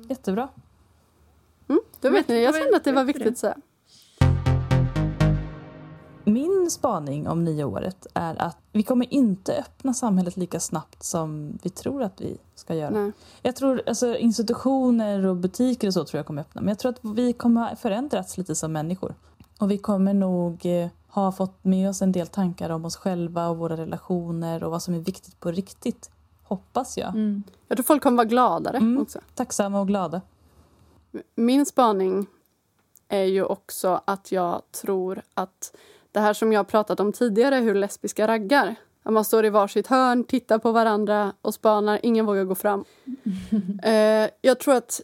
[0.10, 0.50] jättebra.
[1.68, 3.58] Mm, då vet ni, jag kände att det var viktigt att säga.
[6.36, 11.70] Min spaning om nyåret är att vi kommer inte öppna samhället lika snabbt som vi
[11.70, 12.90] tror att vi ska göra.
[12.90, 13.12] Nej.
[13.42, 16.62] Jag tror alltså, institutioner och butiker och så tror jag kommer öppna.
[16.62, 19.16] Men jag tror att vi kommer förändrats lite som människor.
[19.60, 23.48] Och vi kommer nog eh, ha fått med oss en del tankar om oss själva
[23.48, 26.10] och våra relationer och vad som är viktigt på riktigt.
[26.44, 27.10] Hoppas jag.
[27.10, 27.44] Mm.
[27.68, 29.02] Jag tror folk kommer vara gladare Mm.
[29.02, 29.20] också.
[29.36, 30.22] Tacksamma och glada.
[31.36, 32.26] Min spaning
[33.08, 35.76] är ju också att jag tror att
[36.16, 38.76] det här som jag har pratat om tidigare, hur lesbiska raggar.
[39.04, 42.86] Att man står i varsitt hörn, tittar på varandra och spanar, ingen vågar gå fram.
[43.84, 45.02] eh, jag tror att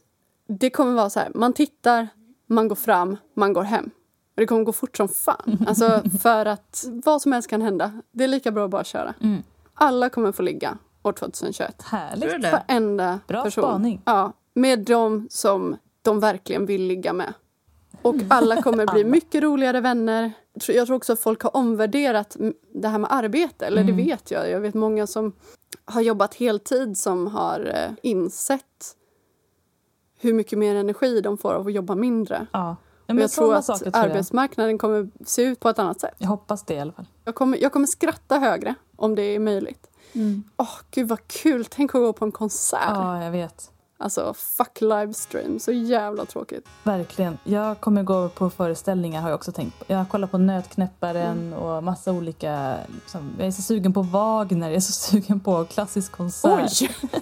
[0.47, 2.07] det kommer vara så här, man tittar,
[2.47, 3.85] man går fram, man går hem.
[4.35, 5.57] Och det kommer gå fort som fan.
[5.67, 7.91] Alltså för att vad som helst kan hända.
[8.11, 9.13] Det är lika bra att bara köra.
[9.21, 9.43] Mm.
[9.73, 11.81] Alla kommer få ligga år 2021.
[11.81, 12.51] Härligt.
[12.51, 13.63] Varenda Bra person.
[13.63, 14.01] spaning.
[14.05, 17.33] Ja, med de som de verkligen vill ligga med.
[18.01, 20.33] Och alla kommer bli mycket roligare vänner.
[20.53, 22.37] Jag tror- också att folk har omvärderat
[22.73, 23.65] det här med arbete.
[23.65, 24.49] Eller det vet jag.
[24.49, 25.33] Jag vet många som
[25.85, 28.95] har jobbat heltid som har eh, insett
[30.19, 32.47] hur mycket mer energi de får av att jobba mindre.
[32.51, 32.75] Ja.
[33.07, 36.15] Ja, jag tror att saker tror arbetsmarknaden kommer se ut på ett annat sätt.
[36.17, 37.05] jag hoppas det i alla fall.
[37.25, 39.87] Jag kommer, jag kommer skratta högre om det är möjligt.
[40.13, 40.43] Mm.
[40.57, 41.65] Åh, gud vad kul!
[41.65, 42.79] Tänk att gå på en konsert.
[42.89, 43.71] Ja, jag vet.
[44.01, 45.59] Alltså, fuck livestream.
[45.59, 46.65] Så jävla tråkigt.
[46.83, 47.37] Verkligen.
[47.43, 49.85] Jag kommer gå på föreställningar har jag också tänkt på.
[49.87, 51.53] Jag kollar på Nötknäpparen Mm.
[51.53, 52.75] och massa olika...
[52.95, 56.81] Liksom, jag är så sugen på Wagner, jag är så sugen på klassisk konsert.
[56.81, 56.91] Oj!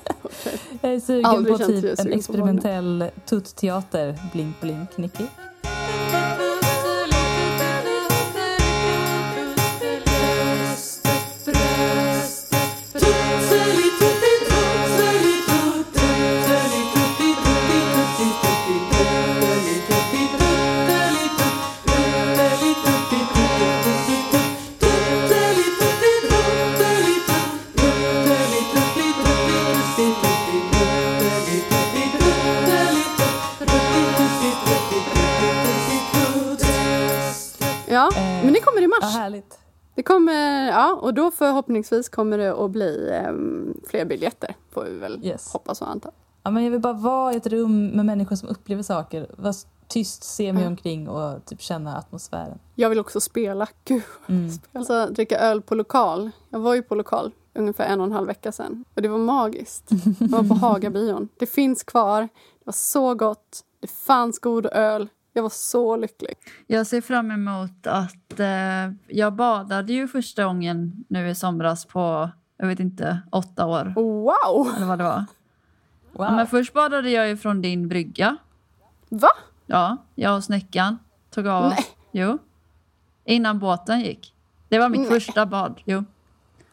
[0.81, 4.19] Jag är sugen Aldrig på typ en experimentell tuttteater.
[4.33, 5.23] Blink blink Nicky.
[40.13, 44.55] Kommer, ja, och då förhoppningsvis kommer det att bli ehm, fler biljetter.
[44.71, 45.53] Får vi väl Yes.
[45.53, 46.11] hoppas och anta.
[46.43, 49.27] Ja, men jag vill bara vara i ett rum med människor som upplever saker.
[49.37, 49.53] Vara
[49.87, 50.69] tyst, se mig Ja.
[50.69, 52.59] omkring och typ känna atmosfären.
[52.75, 53.67] Jag vill också spela.
[53.85, 54.49] Gud, Mm.
[54.73, 56.31] Alltså dricka öl på lokal.
[56.49, 58.85] Jag var ju på lokal ungefär en och en halv vecka sedan.
[58.95, 59.89] Och det var magiskt.
[60.19, 61.29] Jag var på Hagabion.
[61.39, 62.21] Det finns kvar.
[62.21, 63.61] Det var så gott.
[63.81, 65.07] Det fanns god öl.
[65.33, 66.33] Jag var så lycklig.
[66.67, 68.39] Jag ser fram emot att...
[68.39, 73.93] Eh, jag badade ju första gången nu i somras på, jag vet inte, åtta år.
[73.95, 74.75] Wow!
[74.75, 75.25] Eller vad det var.
[76.11, 76.25] Wow.
[76.27, 78.37] Ja, men först badade jag ju från din brygga.
[79.09, 79.29] Va?
[79.65, 81.73] Ja, jag och Snäckan tog av oss.
[81.75, 81.85] Nej.
[82.11, 82.37] Jo.
[83.25, 84.33] Innan båten gick.
[84.69, 85.09] Det var mitt Nej.
[85.09, 85.81] första bad.
[85.85, 86.03] Jo.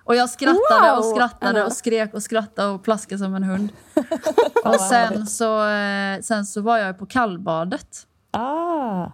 [0.04, 0.98] Och jag skrattade Wow!
[0.98, 3.68] och skrattade och skrek och skrattade och plaskade som en hund.
[4.64, 8.06] och sen så, eh, sen så var jag på kallbadet.
[8.30, 9.10] Ah,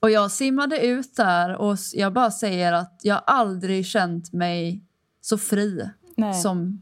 [0.00, 4.82] Och jag simmade ut där och jag bara säger att jag aldrig känt mig
[5.20, 6.34] så fri nej.
[6.34, 6.80] som...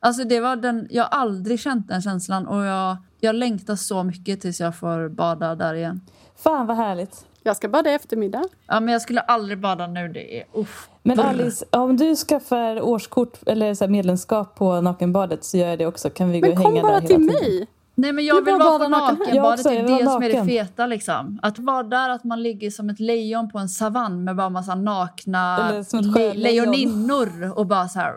[0.00, 4.02] Alltså det var den, jag har aldrig känt den känslan och jag, jag längtar så
[4.02, 6.00] mycket tills jag får bada där igen.
[6.36, 7.26] Fan vad härligt.
[7.42, 8.42] Jag ska bada i eftermiddag.
[8.66, 10.08] Ja, men jag skulle aldrig bada nu.
[10.08, 10.44] Det är...
[10.52, 10.88] Uff.
[11.02, 15.78] Men Alice, om du skaffar årskort eller så här medlemskap på nakenbadet så gör jag
[15.78, 16.10] det också.
[16.10, 17.50] Kan vi gå Men och kom hänga bara där hela till tiden?
[17.50, 17.66] mig.
[17.94, 19.64] Nej, men jag Du vill vara på naken nakenbadet.
[19.64, 20.86] Jag Det jag är det som är det feta.
[20.86, 21.38] Liksom.
[21.42, 24.74] Att vara där, att man ligger som ett lejon på en savann med bara massa
[24.74, 28.14] nakna le- lejoninnor och bara så här...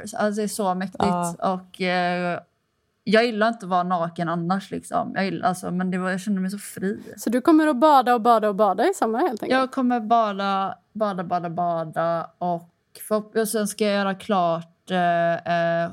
[0.00, 0.98] Alltså, det är så mäktigt.
[1.04, 1.34] Ja.
[1.52, 2.40] Och, eh,
[3.04, 4.70] jag gillar inte att vara naken annars.
[4.70, 5.12] Liksom.
[5.14, 7.00] Jag, gillar, alltså, men det var, jag kände mig så fri.
[7.16, 9.60] Så du kommer att bada och bada och bada i sommar helt enkelt?
[9.60, 12.70] Jag kommer bada, bada, bada, bada och,
[13.08, 15.90] för, och sen ska jag göra klart eh, eh,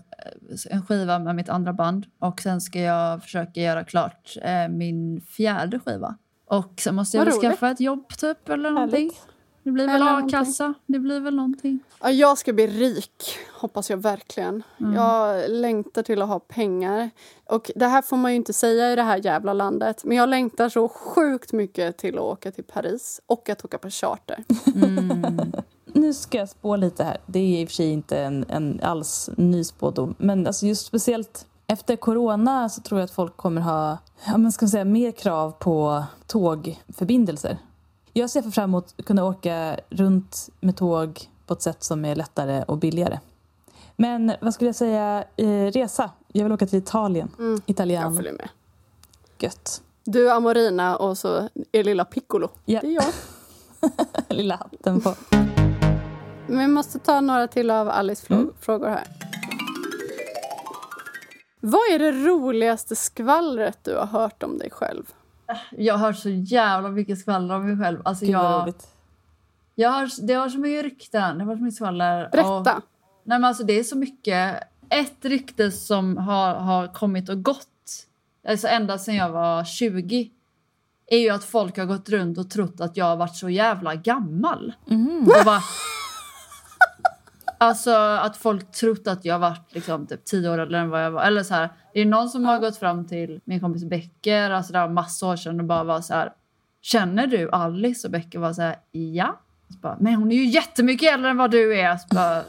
[0.70, 5.22] en skiva med mitt andra band och sen ska jag försöka göra klart eh, min
[5.22, 6.18] fjärde skiva.
[6.46, 9.00] Och sen måste jag skaffa ett jobb typ eller någonting.
[9.00, 9.32] Härligt.
[9.64, 10.74] Det blir väl a-kassa.
[10.86, 11.80] Det blir väl någonting.
[12.02, 14.64] Ja, jag ska bli rik, hoppas jag verkligen.
[14.80, 14.94] Mm.
[14.94, 17.10] Jag längtar till att ha pengar.
[17.46, 20.04] Och Det här får man ju inte säga i det här jävla landet.
[20.04, 23.90] Men jag längtar så sjukt mycket till att åka till Paris och att åka på
[23.90, 24.44] charter.
[24.76, 25.52] Mm.
[25.94, 27.18] Nu ska jag spå lite här.
[27.26, 30.16] Det är i och för sig inte en, en alls ny spådom.
[30.18, 34.52] Men alltså just speciellt efter corona så tror jag att folk kommer ha ja, men
[34.52, 37.58] ska man säga, mer krav på tågförbindelser.
[38.14, 42.16] Jag ser fram emot att kunna åka runt med tåg på ett sätt som är
[42.16, 43.20] lättare och billigare.
[43.96, 45.24] Men vad skulle jag säga?
[45.38, 46.12] Eh, resa.
[46.28, 47.32] Jag vill åka till Italien.
[47.40, 47.52] Mm.
[47.54, 48.16] Jag Italiano.
[48.16, 48.50] följer med.
[49.40, 49.82] Gött.
[50.04, 52.50] Du Amorina och så är lilla Piccolo.
[52.66, 52.80] Ja.
[52.82, 53.06] Det är jag.
[54.38, 55.16] lilla hatten på.
[56.48, 58.54] Men vi måste ta några till av Alice Mm.
[58.60, 59.04] frågor här.
[61.60, 65.04] Vad är det roligaste skvallret du har hört om dig själv?
[65.72, 68.02] Jag har så jävla mycket skvaller om mig själv.
[68.06, 68.88] Alltså Gud jag, roligt.
[69.76, 71.38] jag har, det har så mycket rykten.
[71.38, 72.26] Det har så mycket skvaller.
[72.26, 72.82] Och, Berätta.
[73.24, 74.64] nej men alltså det är så mycket.
[74.90, 77.68] Ett rykte som har, har kommit och gått,
[78.48, 80.32] alltså ända sedan jag var 20,
[81.08, 83.96] är ju att folk har gått runt och trott att jag har varit så jävla
[83.96, 84.74] gammal.
[85.40, 85.62] Och bara,
[87.62, 91.06] alltså att folk trott att jag har varit liksom typ 10 år eller än vad
[91.06, 91.24] jag var.
[91.24, 94.74] Eller så här, det är någon som har gått fram till min kompis Becker, alltså
[94.74, 96.34] det var massa år sedan och bara var så här.
[96.82, 98.08] Känner du Alice?
[98.08, 99.40] Och Becker var så här, ja.
[99.68, 101.98] Så bara, men hon är ju jättemycket äldre än vad du är.
[101.98, 102.44] Så bara,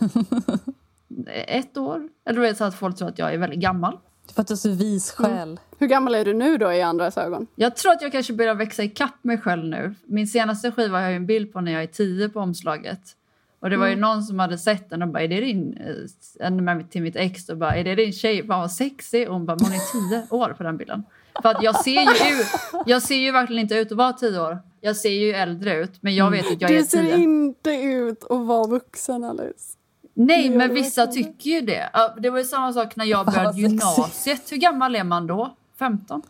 [1.47, 2.09] ett år.
[2.27, 3.99] Eller du vet så att folk tror att jag är väldigt gammal.
[4.35, 5.61] För att du är så vis själ.
[5.79, 7.47] Hur gammal är du nu då i andras ögon?
[7.55, 9.95] Jag tror att jag kanske börjar växa ikapp mig själv nu.
[10.05, 13.17] Min senaste skiva har jag ju en bild på när jag är tio på omslaget.
[13.63, 15.77] Och det var ju någon som hade sett den och bara, är det din,
[16.41, 18.47] eh, till mitt ex och bara, är det din tjej?
[18.47, 19.29] Fan vad sexig.
[19.29, 21.03] Och hon bara, hon är tio år på den bilden.
[21.43, 22.47] För att jag ser ju ut,
[22.87, 24.59] jag ser ju verkligen inte ut att vara tio år.
[24.81, 27.17] Jag ser ju äldre ut, men jag vet att jag är Du ser tio.
[27.17, 29.77] inte ut att vara vuxen Alice.
[30.15, 31.91] Nej, men du vissa tycker ju det.
[32.19, 34.53] Det var ju samma sak när jag började gymnasiet.
[34.53, 35.57] Hur gammal är man då?
[35.79, 36.23] 15?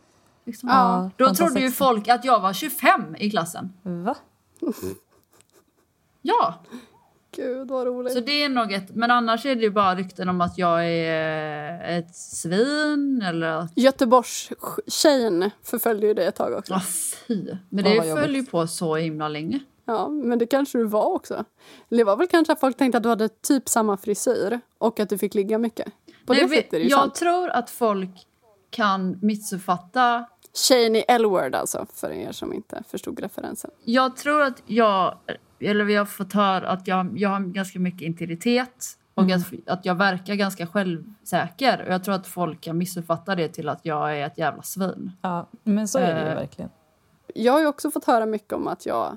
[0.44, 0.68] Liksom.
[0.68, 3.72] Ja, Då trodde ju folk att jag var 25 i klassen.
[3.82, 4.14] Va?
[6.22, 6.54] Ja,
[7.36, 8.12] Gud vad roligt.
[8.12, 8.94] så det är nog ett...
[8.94, 13.46] Men annars är det ju bara rykten om att jag är eh, ett svin eller
[13.46, 13.72] att...
[13.76, 16.72] Göteborgs-tjejen förföljde ju dig ett tag också.
[16.72, 16.80] Ja,
[17.28, 17.46] fy.
[17.68, 19.60] Men det föll ju på så himla länge.
[19.84, 21.44] Ja, men det kanske du var också.
[21.88, 25.08] Det var väl kanske att folk tänkte att du hade typ samma frisyr och att
[25.08, 25.86] du fick ligga mycket.
[26.26, 27.14] På Nej, det vi- sättet är det ju jag sant.
[27.14, 28.10] tror att folk
[28.70, 33.70] kan missuppfatta Tjejen i L-word alltså, för er som inte förstod referensen.
[33.84, 35.14] Jag tror att jag,
[35.62, 39.84] eller vi har fått höra att jag, jag har ganska mycket integritet och att, att
[39.84, 41.84] jag verkar ganska självsäker.
[41.86, 45.12] Och jag tror att folk kan missuppfatta det till att jag är ett jävla svin.
[45.22, 46.34] Ja, men så är det ju Eh.
[46.34, 46.70] verkligen.
[47.34, 49.16] Jag har ju också fått höra mycket om att jag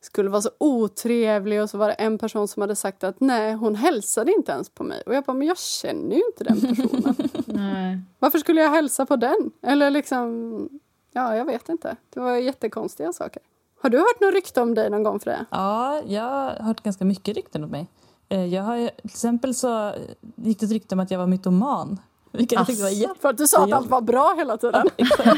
[0.00, 3.52] skulle vara så otrevlig och så var det en person som hade sagt att nej,
[3.52, 5.02] hon hälsade inte ens på mig.
[5.06, 7.14] Och jag bara, men jag känner ju inte den personen.
[7.46, 8.00] Nej.
[8.18, 9.50] Varför skulle jag hälsa på den?
[9.62, 10.68] Eller liksom,
[11.12, 11.96] ja, jag vet inte.
[12.10, 13.42] Det var jättekonstiga saker.
[13.82, 15.46] Har du hört något rykte om dig någon gång Freja?
[15.50, 17.86] Ja, jag har hört ganska mycket rykten om mig.
[18.28, 19.92] Eh, Jag har, till exempel så
[20.36, 22.00] gick det ett rykte om att jag var mytoman.
[22.32, 23.14] Vilket jag tyckte var jätte...
[23.20, 24.86] För att du sa att allt var bra hela tiden.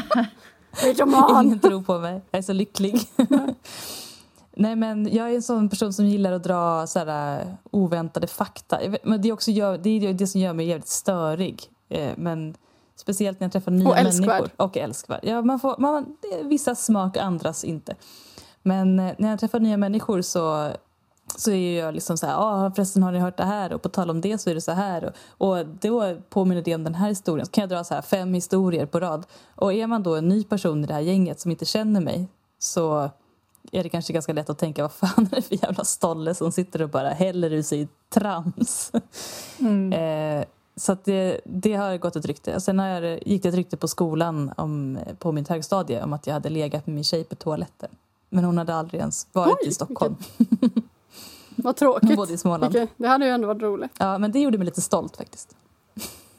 [0.85, 1.45] Mytoman!
[1.45, 2.21] Ingen tror på mig.
[2.31, 3.01] Jag är så lycklig.
[4.57, 8.27] Nej, men jag är en sån person som gillar att dra så här, eh, oväntade
[8.27, 8.79] fakta.
[9.03, 11.69] Men det, är också gör, det är det som gör mig jävligt störig.
[11.89, 12.55] Eh, Men
[12.95, 14.49] speciellt när jag träffar nya Och människor.
[14.57, 15.19] Och älskvärd.
[15.23, 17.95] Ja, man får, man, vissa smak, andras inte.
[18.65, 20.71] Men eh, när jag träffar nya människor så
[21.37, 23.73] så är jag liksom så här, ah, förresten har ni hört det här?
[23.73, 25.13] Och på tal om det så är det så här.
[25.37, 27.45] Och, och då påminner det om den här historien.
[27.45, 29.25] Så kan jag dra så här fem historier på rad.
[29.55, 32.27] Och är man då en ny person i det här gänget som inte känner mig
[32.59, 33.09] så
[33.71, 36.51] är det kanske ganska lätt att tänka vad fan är det för jävla stolle som
[36.51, 38.91] sitter och bara häller ur sig trams.
[39.93, 42.59] eh, så det, det har gått ett rykte.
[42.59, 46.27] Sen har jag, gick det ett rykte på skolan om, på mitt högstadie om att
[46.27, 47.89] jag hade legat med min tjej på toaletten.
[48.29, 50.15] Men hon hade aldrig ens varit Oj, i Stockholm.
[51.55, 52.15] Vad Hon tråkigt.
[52.15, 52.75] bodde i Småland.
[52.75, 53.91] Okej, det hade ju ändå varit roligt.
[53.99, 55.55] Ja, men det gjorde mig lite stolt faktiskt.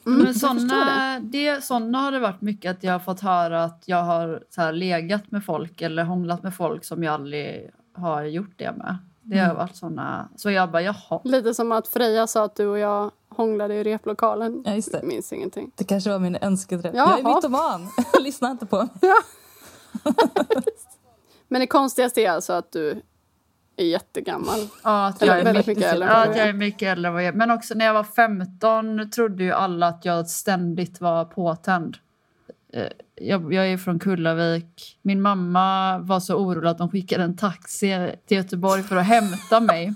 [0.03, 3.63] Men jag förstår såna, det, såna har det varit mycket att jag har fått höra
[3.63, 7.71] att jag har så här, legat med folk eller hånglat med folk som jag aldrig
[7.93, 8.97] har gjort det med.
[9.21, 10.29] Det har varit såna.
[10.35, 11.21] Så jag bara, jaha.
[11.23, 14.63] Lite som att Freja sa att du och jag hånglade i replokalen.
[14.65, 14.97] Ja, just det.
[14.97, 15.71] Jag minns ingenting.
[15.75, 16.95] Det kanske var min önskedröm.
[16.95, 17.87] Jag är mytoman.
[18.19, 18.87] Lyssna inte på mig.
[21.47, 23.01] Men det konstigaste är alltså att du
[23.77, 24.59] är jättegammal.
[24.83, 26.53] Ja, att jag är väldigt mycket, mycket äldre ja, att jag är.
[26.53, 27.35] mycket äldre vad jag.
[27.35, 31.97] Men också när jag var 15 trodde ju alla att jag ständigt var påtänd.
[32.73, 34.99] Eh, Jag, jag är från Kullavik.
[35.01, 39.59] Min mamma var så orolig att de skickade en taxi till Göteborg för att hämta
[39.59, 39.93] mig.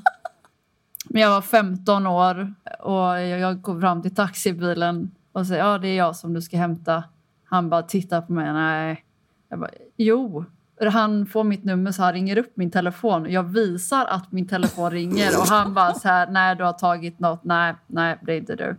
[1.05, 5.87] Men jag var 15 år och jag kom fram till taxibilen och sa ja det
[5.87, 7.03] är jag som du ska hämta.
[7.43, 8.53] Han bara tittar på mig.
[8.53, 9.05] Nej.
[9.49, 10.45] Jag bara, jo.
[10.85, 13.31] Han får mitt nummer så han ringer upp min telefon.
[13.31, 17.19] Jag visar att min telefon ringer och han bara så här, nej du har tagit
[17.19, 17.43] något.
[17.43, 18.75] Nej, nej det är inte du.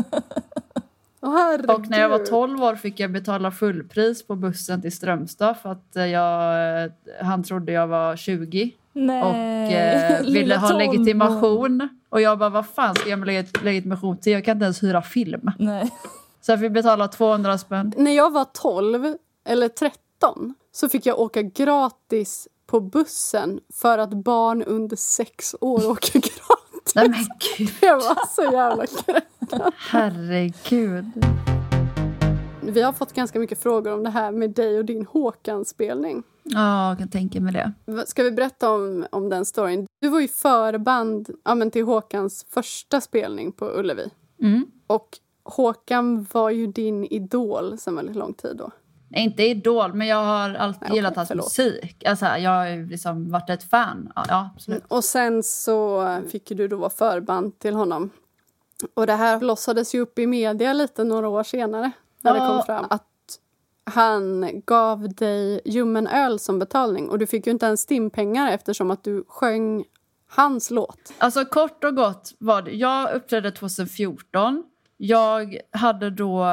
[1.22, 1.70] Herregud.
[1.70, 5.72] Och när jag var 12 år fick jag betala fullpris på bussen till Strömstad för
[5.72, 6.90] att eh, jag, eh,
[7.22, 9.22] han trodde jag var 20 Nej.
[9.22, 11.88] och eh, ville ha legitimation.
[12.08, 14.32] Och jag bara, vad fan ska jag med legit- legitimation till?
[14.32, 15.50] Jag kan inte ens hyra film.
[15.58, 15.90] Nej.
[16.40, 17.92] Så jag fick betala 200 spänn.
[17.96, 19.14] När jag var 12
[19.44, 25.90] eller 13 så fick jag åka gratis på bussen för att barn under sex år
[25.90, 26.94] åker gratis.
[26.94, 27.26] Nej men
[27.58, 29.20] gud, Det var så jävla kul.
[29.76, 31.04] herregud.
[32.62, 36.22] Vi har fått ganska mycket frågor om det här med dig och din Håkan-spelning.
[36.42, 37.72] Ja, jag kan tänka mig det.
[38.06, 39.86] Ska vi berätta om, om den storyn?
[40.00, 44.10] Du var ju förband ja, men till Håkans första spelning på Ullevi.
[44.42, 44.66] Mm.
[44.86, 45.08] Och
[45.42, 48.70] Håkan var ju din idol sedan väldigt lång tid då.
[49.16, 51.44] Inte idol, men jag har alltid Nej, gillat hans förlåt.
[51.44, 52.04] musik.
[52.06, 54.12] Alltså, jag har liksom varit ett fan.
[54.16, 54.84] Ja, absolut.
[54.88, 58.10] Och sen så fick du då vara förband till honom.
[58.94, 61.90] Och det här blossades ju upp i media lite några år senare.
[62.22, 62.48] När det Ja.
[62.48, 63.02] kom fram att
[63.90, 67.08] han gav dig ljummen öl som betalning.
[67.10, 69.84] Och du fick ju inte ens stimpengar eftersom att du sjöng
[70.28, 71.12] hans låt.
[71.18, 74.64] Alltså kort och gott var det, jag uppträdde 2014.
[74.96, 76.46] Jag hade då,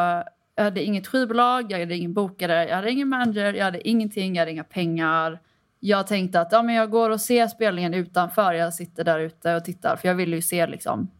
[0.56, 4.36] jag hade inget skivbolag, jag hade ingen bokare, jag hade ingen manager, jag hade ingenting,
[4.36, 5.40] jag hade inga pengar.
[5.80, 9.56] Jag tänkte att ja, men jag går och ser spelningen utanför, jag sitter där ute
[9.56, 11.12] och tittar för jag ville ju se liksom.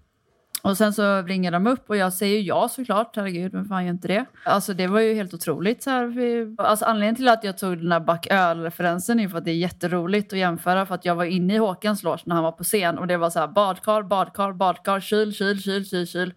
[0.64, 3.92] Och sen så ringer de upp och jag säger ja såklart, herregud, men fan gör
[3.92, 4.26] inte det?
[4.44, 5.84] Alltså det var ju helt otroligt.
[5.84, 6.56] Så här.
[6.58, 9.56] Alltså anledningen till att jag tog den där Back referensen är för att det är
[9.56, 12.64] jätteroligt att jämföra för att jag var inne i Håkans loge när han var på
[12.64, 16.34] scen och det var så här badkar, badkar, badkar, kyl, kyl, kyl, kyl, kyl.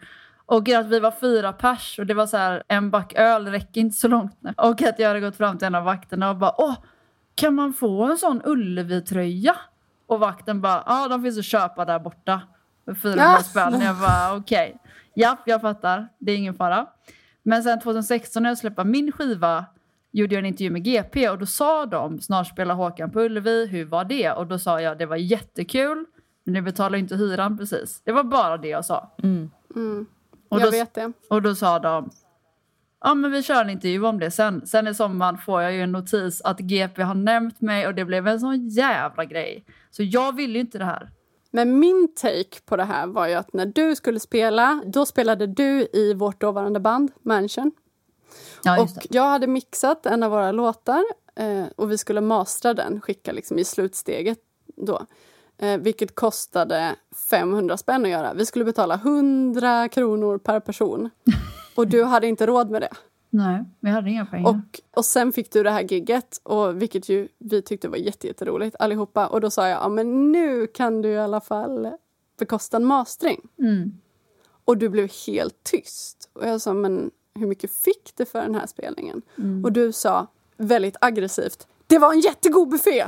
[0.46, 3.80] Och att vi var fyra pers och det var så här en back öl räcker
[3.80, 4.54] inte så långt nu.
[4.56, 6.74] Och att jag hade gått fram till en av vakterna och bara åh,
[7.34, 9.56] kan man få en sån Ullevi-tröja?
[10.06, 12.40] Och vakten bara, ja de finns att köpa där borta.
[12.84, 13.42] För 400 Ja.
[13.42, 13.80] spänn.
[13.80, 14.76] Jag bara okej.
[15.16, 16.08] Japp, jag fattar.
[16.18, 16.86] Det är ingen fara.
[17.42, 19.64] Men sen 2016 när jag släppte min skiva
[20.12, 23.66] gjorde jag en intervju med GP och då sa de snart spelar Håkan på Ullevi,
[23.66, 24.30] hur var det?
[24.32, 26.04] Och då sa jag det var jättekul
[26.44, 28.02] men ni betalar inte hyran precis.
[28.04, 29.14] Det var bara det jag sa.
[29.22, 29.50] Mm.
[29.76, 30.06] Mm.
[30.48, 31.12] Och jag då, vet det.
[31.30, 32.10] och då sa de
[33.00, 34.66] Ja men vi kör en intervju om det sen.
[34.66, 38.04] Sen i sommaren får jag ju en notis att GP har nämnt mig och det
[38.04, 39.64] blev en sån jävla grej.
[39.90, 41.10] Så jag ville ju inte det här.
[41.50, 45.46] Men min take på det här var ju att när du skulle spela, då spelade
[45.46, 47.72] du i vårt dåvarande band Mansion.
[48.62, 51.04] Ja, och jag hade mixat en av våra låtar
[51.36, 54.38] eh, och vi skulle mastra den, skicka liksom i slutsteget
[54.76, 55.06] då.
[55.58, 56.96] Eh, vilket kostade
[57.30, 58.34] 500 spänn att göra.
[58.34, 61.10] Vi skulle betala 100 kronor per person.
[61.76, 62.92] Och du hade inte råd med det.
[63.30, 64.50] Nej, vi hade inga pengar.
[64.50, 68.26] Och, och sen fick du det här gigget, och vilket ju vi tyckte var jätte,
[68.26, 69.26] jätteroligt allihopa.
[69.26, 71.90] Och då sa jag, ja men nu kan du i alla fall
[72.38, 73.40] bekosta en mastering.
[73.58, 73.98] Mm.
[74.64, 76.30] Och du blev helt tyst.
[76.32, 79.22] Och jag sa, men hur mycket fick du för den här spelningen?
[79.38, 79.64] Mm.
[79.64, 80.26] Och du sa
[80.56, 83.04] väldigt aggressivt, det var en jättegod buffé!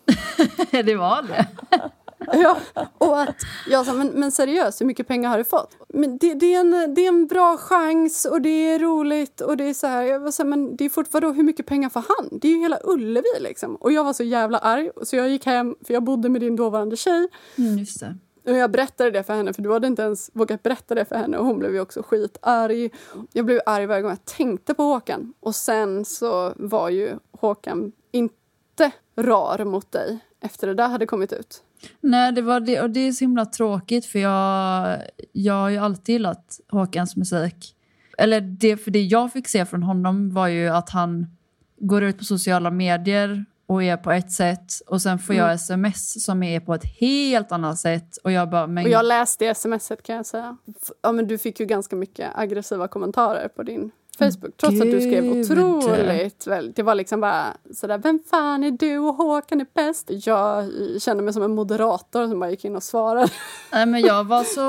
[0.70, 1.46] det var det.
[2.32, 2.58] Ja,
[2.98, 3.36] och att
[3.66, 5.76] jag sa, men, men seriöst, hur mycket pengar har du fått?
[5.88, 9.56] Men det, det, är en, det är en bra chans och det är roligt och
[9.56, 10.02] det är så här.
[10.02, 12.38] Jag var så här, men det är fortfarande hur mycket pengar får han?
[12.40, 13.76] Det är ju hela Ullevi liksom.
[13.76, 16.56] Och jag var så jävla arg så jag gick hem, för jag bodde med din
[16.56, 17.28] dåvarande tjej.
[17.58, 18.16] Mm, just det.
[18.44, 21.16] Och jag berättade det för henne, för du hade inte ens vågat berätta det för
[21.16, 21.38] henne.
[21.38, 22.90] Och hon blev ju också skitarg.
[23.32, 25.34] Jag blev arg varje gång jag tänkte på Håkan.
[25.40, 28.90] Och sen så var ju Håkan inte
[29.22, 31.62] rar mot dig efter det där hade kommit ut.
[32.00, 34.98] Nej, det var det och det är så himla tråkigt för jag,
[35.32, 37.76] jag har ju alltid gillat Håkans musik.
[38.18, 41.26] Eller det, för det jag fick se från honom var ju att han
[41.78, 45.54] går ut på sociala medier och är på ett sätt och sen får jag Mm.
[45.54, 49.54] sms som är på ett helt annat sätt och jag bara men Och jag läste
[49.54, 50.56] smset kan jag säga.
[51.02, 53.90] Ja, men du fick ju ganska mycket aggressiva kommentarer på din
[54.24, 54.56] Facebook.
[54.56, 55.44] Trots att du skrev Gud.
[55.44, 56.72] otroligt väl.
[56.76, 57.44] Det var liksom bara
[57.74, 60.10] sådär, vem fan är du och Håkan är bäst?
[60.26, 60.64] Jag
[61.02, 63.28] kände mig som en moderator som bara gick in och svarade.
[63.72, 64.60] Nej, men jag var så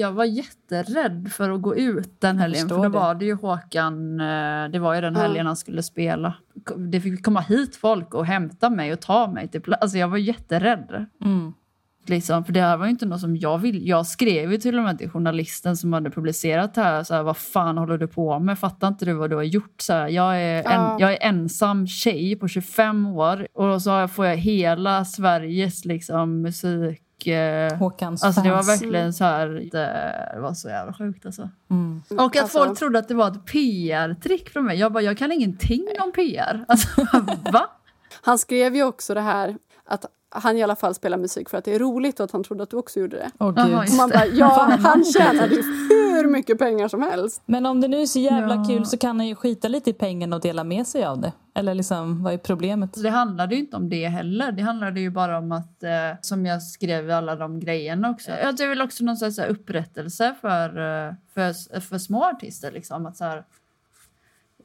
[0.00, 2.68] jag var jätterädd för att gå ut den helgen.
[2.68, 2.88] För då det.
[2.88, 6.34] var det ju Håkan, eh, det var ju den helgen han skulle spela.
[6.76, 10.08] Det fick komma hit folk och hämta mig och ta mig till pla- Alltså jag
[10.08, 11.06] var jätterädd.
[11.24, 11.52] Mm.
[12.06, 13.88] Liksom, för det här var ju inte något som jag vill.
[13.88, 17.02] Jag skrev ju till och med till journalisten som hade publicerat det här.
[17.04, 18.58] Så här vad fan håller du på med?
[18.58, 19.80] Fattar inte du vad du har gjort?
[19.80, 20.96] Så här, jag, är en, Ja.
[21.00, 27.02] jag är ensam tjej på 25 år och så får jag hela Sveriges liksom, musik...
[27.26, 31.50] Eh, Håkans Alltså det var verkligen så här, det, det var så jävla sjukt alltså.
[31.70, 32.02] Mm.
[32.10, 34.78] Och att Alltså- folk trodde att det var ett PR-trick från mig.
[34.78, 36.64] Jag bara, jag kan ingenting om PR.
[36.68, 36.88] Alltså
[37.52, 37.66] va?
[38.22, 41.64] Han skrev ju också det här att han i alla fall spelar musik för att
[41.64, 43.30] det är roligt och att han trodde att du också gjorde det.
[43.38, 43.74] Jaha, gud.
[43.74, 47.42] Och man bara, ja, han tjänade ju hur mycket pengar som helst.
[47.46, 48.64] Men om det nu är så jävla Ja.
[48.68, 51.32] kul så kan han ju skita lite i pengarna och dela med sig av det.
[51.54, 53.02] Eller liksom, vad är problemet?
[53.02, 54.52] Det handlade ju inte om det heller.
[54.52, 58.30] Det handlade ju bara om att, eh, som jag skrev alla de grejerna också.
[58.30, 62.72] Jag det är väl också någon slags upprättelse för, eh, för, för små artister.
[62.72, 63.06] Liksom.
[63.06, 63.44] Att så här,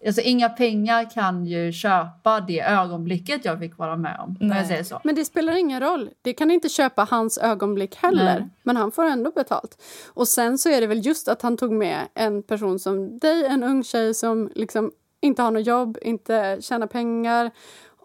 [0.06, 4.38] Alltså inga pengar kan ju köpa det ögonblicket jag fick vara med om.
[4.40, 4.58] Nej.
[4.58, 5.02] jag säger så.
[5.04, 6.10] Men det spelar ingen roll.
[6.22, 8.40] Det kan inte köpa hans ögonblick heller.
[8.40, 8.50] Nej.
[8.64, 9.82] Men han får ändå betalt.
[10.08, 13.46] Och sen så är det väl just att han tog med en person som dig,
[13.46, 14.92] en ung tjej som liksom
[15.22, 17.52] inte har något jobb, inte tjänar pengar.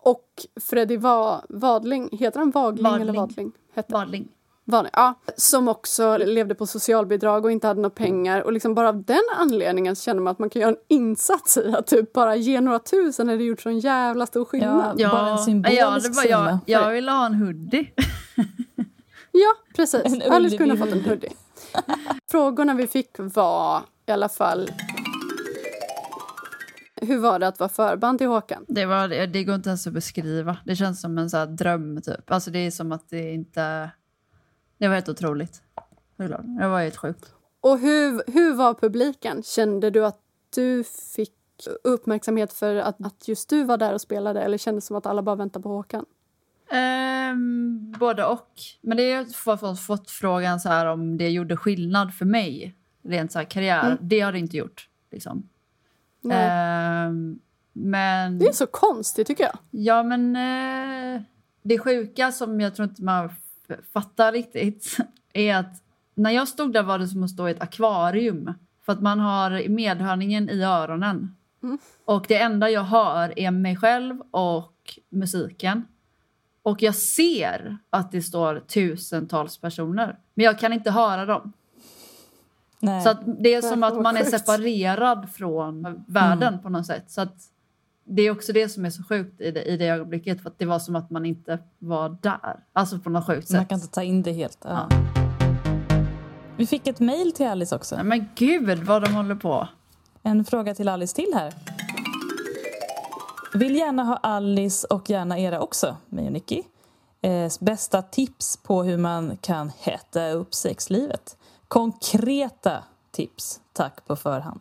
[0.04, 0.26] Och
[0.60, 3.16] Freddy Va- Wadling, heter han Wagling eller Wadling.
[3.16, 3.52] Wadling?
[3.74, 4.28] Hette Vadling.
[4.64, 8.40] Vanlig, ja, som också levde på socialbidrag och inte hade några pengar.
[8.40, 11.56] Och liksom bara av den anledningen så känner man att man kan göra en insats
[11.56, 15.00] i att typ bara ge några tusen när det gjort sån jävla stor skillnad.
[15.00, 15.10] Ja.
[15.10, 17.92] Bara en symbolisk ja, det var jag, jag ville ha en hoodie.
[19.34, 20.22] Ja, precis.
[20.30, 21.32] Alice kunde ha fått en hoodie.
[22.30, 24.70] Frågorna vi fick var i alla fall...
[27.00, 28.64] Hur var det att vara förband till Håkan?
[28.68, 30.56] Det, var, det går inte ens att beskriva.
[30.64, 32.30] Det känns som en så här dröm typ.
[32.30, 33.90] Alltså det är som att det inte...
[34.82, 35.62] Det var helt otroligt.
[36.16, 37.34] Det var helt sjukt.
[37.60, 39.42] Och hur, hur var publiken?
[39.42, 40.18] Kände du att
[40.54, 41.32] du fick
[41.84, 45.06] uppmärksamhet för att, att just du var där och spelade eller kändes det som att
[45.06, 46.04] alla bara väntade på Håkan?
[46.70, 48.48] Ehm, både och.
[48.80, 52.76] Men det är fått, fått, frågan så här om det gjorde skillnad för mig.
[53.02, 53.86] Rent så här karriär.
[53.86, 53.98] Mm.
[54.00, 54.88] Det har det inte gjort.
[55.10, 55.48] Liksom.
[56.32, 57.38] Ehm,
[57.72, 58.38] men...
[58.38, 59.58] Det är så konstigt tycker jag.
[59.70, 61.22] Ja, men eh,
[61.62, 63.30] det sjuka som jag tror inte man
[63.92, 64.96] fattar riktigt
[65.32, 65.82] är att
[66.14, 68.54] när jag stod där var det som att stå i ett akvarium.
[68.84, 71.36] För att man har medhörningen i öronen.
[71.62, 71.78] Mm.
[72.04, 75.84] Och det enda jag hör är mig själv och musiken.
[76.62, 80.18] Och jag ser att det står tusentals personer.
[80.34, 81.52] Men jag kan inte höra dem.
[82.80, 83.02] Nej.
[83.02, 83.12] Så
[83.42, 87.10] det är som att man är separerad från världen på något sätt.
[87.10, 87.36] Så att
[88.04, 90.42] det är också det som är så sjukt i det, i det ögonblicket.
[90.42, 92.56] För det var som att man inte var där.
[92.72, 93.68] Alltså på något sjukt Man sätt.
[93.68, 94.58] kan inte ta in det helt.
[94.64, 94.88] Ja.
[94.90, 94.96] Ja.
[96.56, 97.96] Vi fick ett mejl till Alice också.
[97.96, 99.68] Nej, men gud vad de håller på.
[100.22, 101.54] En fråga till Alice till här.
[103.54, 106.62] Vill gärna ha Alice och gärna era också, mig och Nicky.
[107.20, 111.36] Eh, bästa tips på hur man kan hetta upp sexlivet.
[111.68, 114.60] Konkreta tips, tack på förhand.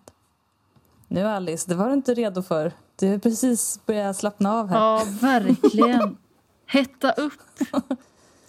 [1.08, 2.72] Nu Alice, det var du inte redo för.
[3.02, 4.78] Du har precis börjat slappna av här.
[4.78, 6.18] Ja, verkligen.
[6.66, 7.34] Hetta upp.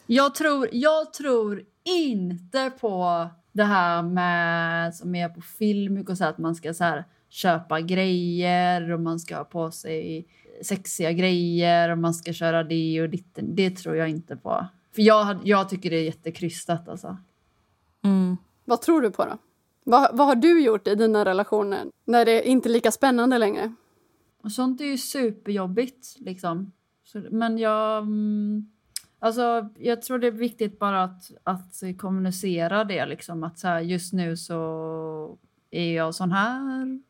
[0.07, 6.25] Jag tror, jag tror inte på det här med som är på film och så
[6.25, 10.29] att man ska så här, köpa grejer och man ska ha på sig
[10.63, 13.39] sexiga grejer och man ska köra det och ditt.
[13.43, 14.67] Det tror jag inte på.
[14.95, 17.17] För jag, jag tycker det är jättekrystat alltså.
[18.05, 18.37] Mm.
[18.65, 19.39] Vad tror du på då?
[19.85, 23.75] Vad, vad har du gjort i dina relationer när det inte är lika spännande längre?
[24.43, 26.73] Och sånt är ju superjobbigt liksom.
[27.05, 27.99] Så, men jag...
[28.03, 28.69] mm,
[29.19, 33.07] Alltså, jag tror det är viktigt bara att, att kommunicera det.
[33.07, 35.39] Liksom, att så här, just nu så
[35.71, 37.01] är jag sån här.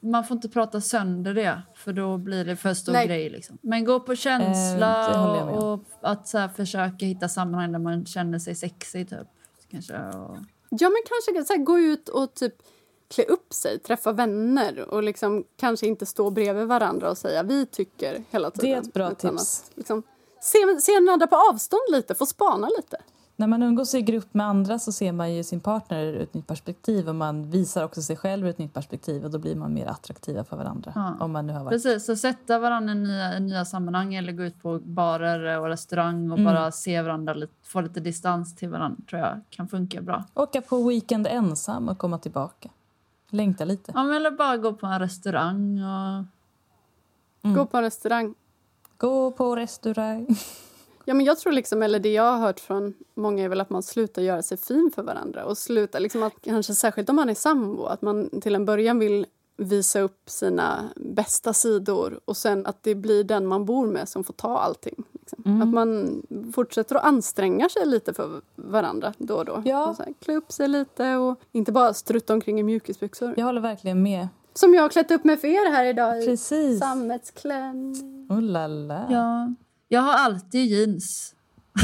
[0.00, 3.06] Man får inte prata sönder det, för då blir det för stor Nej.
[3.06, 3.30] grej.
[3.30, 3.58] Liksom.
[3.62, 8.06] Men gå på känsla Eh, och, och att så här, försöka hitta sammanhang där man
[8.06, 9.08] känner sig sexig.
[9.08, 9.28] Typ.
[9.70, 10.36] Kanske, och...
[10.70, 12.54] Ja, men kanske så här, gå ut och typ
[13.14, 17.66] klä upp sig, träffa vänner och liksom kanske inte stå bredvid varandra och säga vi
[17.66, 18.70] tycker hela tiden.
[18.70, 19.64] Det är ett bra tips.
[19.70, 20.02] Att, liksom,
[20.40, 22.96] se, se den andra på avstånd lite, få spana lite.
[23.36, 26.34] När man umgås i grupp med andra så ser man ju sin partner ur ett
[26.34, 29.56] nytt perspektiv och man visar också sig själv ur ett nytt perspektiv och då blir
[29.56, 30.92] man mer attraktiva för varandra.
[30.94, 31.16] Ja.
[31.20, 34.32] Om man nu har varit Precis, så sätta varandra i nya, i nya sammanhang eller
[34.32, 36.54] gå ut på barer och restaurang och Mm.
[36.54, 40.24] bara se varandra, lite, få lite distans till varandra tror jag kan funka bra.
[40.34, 42.68] Åka på weekend ensam och komma tillbaka.
[43.32, 43.92] Längta lite.
[43.94, 46.24] Ja, men eller bara gå på en restaurang och...
[47.44, 47.56] Mm.
[47.56, 48.34] Gå på en restaurang.
[48.96, 50.26] Gå på restaurang.
[51.04, 53.70] Ja, men jag tror liksom, eller det jag har hört från många är väl att
[53.70, 57.28] man slutar göra sig fin för varandra och slutar liksom att kanske särskilt om man
[57.28, 59.26] är sambo att man till en början vill
[59.56, 64.24] visa upp sina bästa sidor och sen att det blir den man bor med som
[64.24, 65.04] får ta allting.
[65.36, 65.52] Liksom.
[65.54, 65.68] Mm.
[65.68, 66.22] Att man
[66.54, 69.62] fortsätter att anstränga sig lite för varandra då och då.
[69.64, 69.86] Ja.
[69.86, 73.34] Och så här, klä upp sig lite och inte bara strutta omkring i mjukisbyxor.
[73.36, 74.28] Jag håller verkligen med.
[74.54, 76.80] Som jag har klätt upp mig för er här idag i Precis.
[76.80, 78.26] sammetsklänning.
[78.30, 79.06] Oh la la.
[79.10, 79.54] Ja.
[79.88, 81.34] Jag har alltid jeans.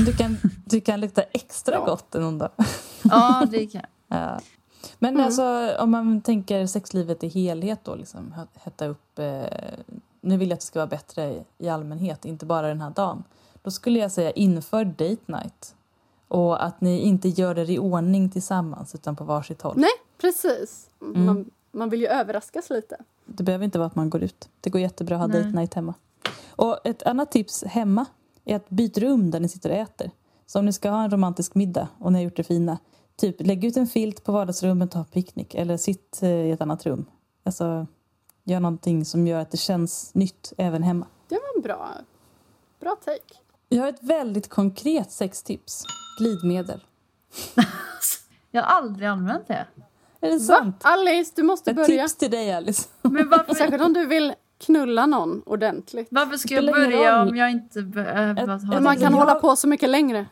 [0.07, 0.37] Du, kan,
[0.67, 1.85] du kan lukta extra Ja.
[1.85, 2.51] gott en dag.
[3.03, 4.19] Ja, det kan jag.
[4.21, 4.41] Ja.
[4.99, 5.27] Men Mm.
[5.27, 9.19] alltså, om man tänker sexlivet i helhet då, liksom, he- hetta upp...
[9.19, 9.43] Eh,
[10.21, 12.91] nu vill jag att det ska vara bättre i, i allmänhet, inte bara den här
[12.91, 13.25] dagen.
[13.63, 15.75] Då skulle jag säga inför date night.
[16.29, 19.75] Och att ni inte gör det i ordning tillsammans, utan på varsitt håll.
[19.77, 19.91] Nej,
[20.21, 20.91] precis.
[21.03, 21.27] Mm.
[21.27, 22.97] Man, man vill ju överraskas lite.
[23.27, 24.49] Det behöver inte vara att man går ut.
[24.61, 25.43] Det går jättebra att ha Nej.
[25.43, 25.95] date night hemma.
[26.49, 28.07] Och ett annat tips hemma
[28.45, 30.11] är att byta rum där ni sitter och äter.
[30.47, 32.79] Så om ni ska ha en romantisk middag och ni har gjort det fina,
[33.17, 36.61] typ lägg ut en filt på vardagsrummet och ha picknick eller sitt eh, i ett
[36.61, 37.07] annat rum.
[37.45, 37.87] Alltså,
[38.49, 41.07] Gör någonting som gör att det känns nytt även hemma.
[41.29, 41.89] Det var en bra,
[42.81, 43.39] bra take.
[43.69, 45.85] Jag har ett väldigt konkret sextips.
[46.21, 46.81] Glidmedel.
[48.51, 49.67] Jag har aldrig använt det.
[50.21, 50.39] Är det Va?
[50.41, 50.77] sant?
[50.83, 52.03] Alice, du måste Ett börja.
[52.03, 52.89] tips till dig Alice.
[53.03, 56.09] Men varför, Särskilt om du vill knulla någon ordentligt.
[56.11, 58.83] varför ska jag börja om jag inte behöver Ett- ha ett-?
[58.83, 60.27] Man kan hålla på så mycket längre.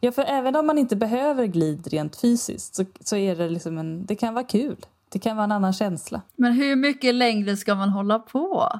[0.00, 3.78] Ja, för även om man inte behöver glid rent fysiskt så, så är det liksom
[3.78, 4.86] en, det kan vara kul.
[5.08, 6.20] Det kan vara en annan känsla.
[6.36, 8.72] Men hur mycket längre ska man hålla på?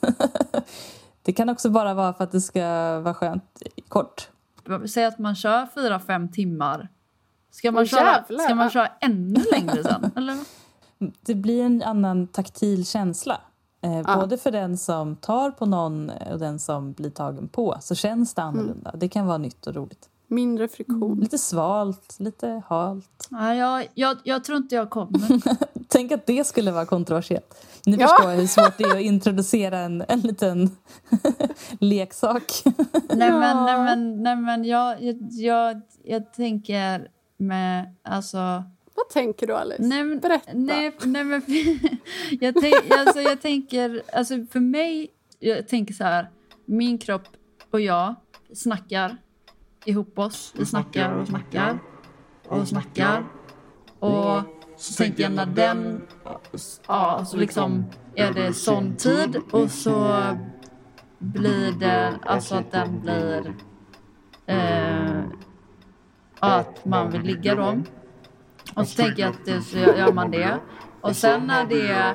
[1.22, 2.60] Det kan också bara vara för att det ska
[3.00, 4.28] vara skönt kort.
[4.88, 6.88] Säg att man kör fyra fem timmar.
[7.50, 10.10] Ska man, Åh, köra, ska man köra ännu längre sen?
[10.16, 10.38] Eller?
[11.20, 13.40] Det blir en annan taktil känsla.
[13.82, 14.16] Eh, Ja.
[14.20, 18.34] Både för den som tar på någon och den som blir tagen på så känns
[18.34, 18.90] det annorlunda.
[18.96, 20.08] Det kan vara nytt och roligt.
[20.32, 21.20] Mindre friktion.
[21.20, 23.26] Lite svalt, lite halt.
[23.30, 25.42] Nej, jag, jag, jag tror inte jag kommer.
[25.88, 27.66] Tänk att det skulle vara kontroversiellt.
[27.86, 28.08] Nu Ja.
[28.08, 30.70] förstår jag hur svårt det är att introducera en, en liten
[31.80, 32.52] leksak.
[33.14, 37.94] nej, men, nej, men, nej, men jag, jag, jag, jag tänker med...
[38.02, 38.38] Alltså,
[38.94, 39.82] Vad tänker du Alice?
[39.82, 40.50] nej, men- Berätta.
[40.54, 41.42] Nej, nej men
[42.40, 45.08] jag, tänk, alltså, jag tänker, alltså för mig,
[45.38, 46.30] jag tänker så här,
[46.64, 47.28] min kropp
[47.70, 48.14] och jag
[48.54, 49.16] snackar
[49.84, 50.54] ihop oss.
[50.56, 51.78] Vi snackar och snackar
[52.48, 53.24] och snackar.
[53.98, 54.42] Och
[54.76, 56.02] så tänker jag när den,
[56.86, 60.22] ja, så liksom är det sån tid och så
[61.18, 63.54] blir det, alltså att den blir,
[64.46, 65.22] eh,
[66.38, 67.82] att man vill ligga då.
[68.74, 70.58] Och så tänker jag att det, så gör man det.
[71.00, 72.14] Och sen när det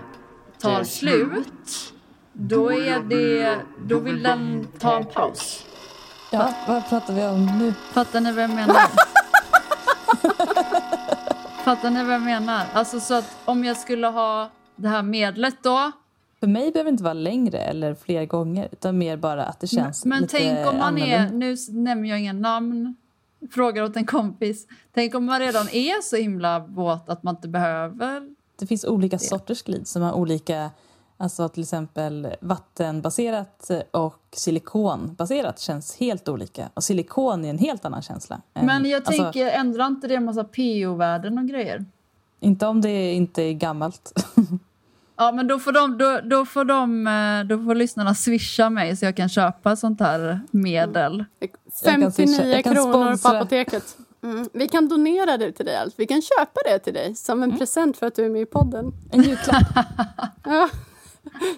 [0.59, 1.93] tar slut,
[2.34, 5.66] då är det, då vill den ta en paus.
[6.32, 7.74] Ja, vad pratar vi om nu?
[7.74, 8.76] Fattar ni vad jag menar?
[11.66, 12.66] Fattar ni vad jag menar?
[12.74, 15.92] Alltså så att om jag skulle ha det här medlet då.
[16.40, 19.68] För mig behöver det inte vara längre eller fler gånger utan mer bara att det
[19.68, 21.46] känns Men lite tänk om man är, annorlunda.
[21.46, 22.96] nu nämner jag inga namn,
[23.52, 24.68] frågar åt en kompis.
[24.94, 28.30] Tänk om man redan är så himla våt att man inte behöver.
[28.60, 30.70] Det finns olika sorters glid som har olika,
[31.18, 36.70] alltså till exempel vattenbaserat och silikonbaserat känns helt olika.
[36.74, 38.41] Och silikon är en helt annan känsla.
[38.53, 41.86] än- Men jag alltså, tänker, ändrar inte det en massa PO-värden och grejer?
[42.39, 44.13] Inte om det inte är gammalt.
[45.20, 48.97] Ja, men då får, de, då, då, får de, eh, då får lyssnarna swisha mig
[48.97, 51.26] så jag kan köpa sånt här medel.
[51.39, 53.97] Jag kan 59 swisha- jag kan kronor på apoteket.
[54.24, 54.49] Mm.
[54.53, 55.95] Vi kan donera det till dig Alice.
[55.97, 57.51] Vi kan köpa det till dig som Mm.
[57.51, 58.93] en present för att du är med i podden.
[59.11, 59.63] En julklapp.
[60.43, 60.70] Ja.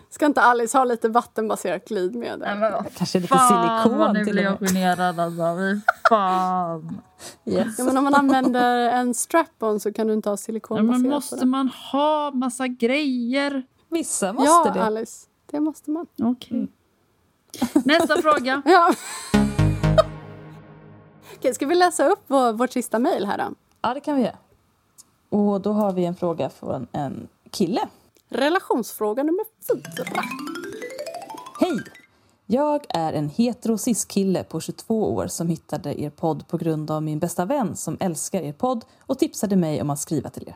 [0.10, 2.40] Ska inte Alice ha lite vattenbaserat glidmedel?
[2.60, 4.70] men vad Kanske lite fan silikon vad nu till blir och jag med.
[4.72, 5.44] generad alltså.
[5.58, 7.02] Fy fan.
[7.46, 7.76] Yes.
[7.80, 11.12] Ja, men om man använder en strap-on så kan du inte ha Ja, silikonbaserat men
[11.12, 13.64] på måste man ha massa grejer?
[13.90, 14.84] Vissa måste Ja, det.
[14.84, 15.28] Alice.
[15.52, 16.06] Det måste man.
[16.24, 16.68] Okej.
[17.86, 18.62] Nästa fråga.
[18.70, 18.94] Ja.
[21.36, 23.56] Okej, ska vi läsa upp vår, vårt sista mejl här då?
[23.82, 24.36] Ja, det kan vi göra.
[25.30, 27.82] Och då har vi en fråga från en kille.
[28.32, 30.22] Relationsfråga nummer fyra.
[31.60, 31.80] Hej!
[32.46, 37.20] Jag är en hetero-cis-kille på 22 år som hittade er podd på grund av min
[37.20, 40.56] bästa vän som älskar er podd och tipsade mig om att skriva till er.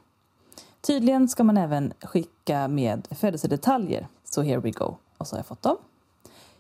[0.82, 4.95] Tydligen ska man även skicka med födelsedetaljer, så here we go.
[5.17, 5.78] Och så har jag fått dem.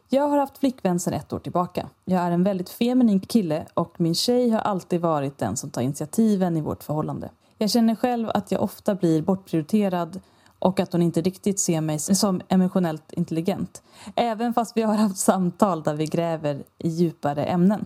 [0.09, 1.89] Jag har haft flickvän sedan ett år tillbaka.
[2.05, 5.81] Jag är en väldigt feminin kille och min tjej har alltid varit den som tar
[5.81, 7.29] initiativen i vårt förhållande.
[7.57, 10.21] Jag känner själv att jag ofta blir bortprioriterad
[10.63, 13.83] och att hon inte riktigt ser mig som emotionellt intelligent.
[14.15, 17.85] Även fast vi har haft samtal där vi gräver i djupare ämnen.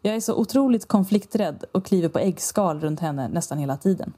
[0.00, 4.12] Jag är så otroligt konflikträdd och kliver på äggskal runt henne nästan hela tiden.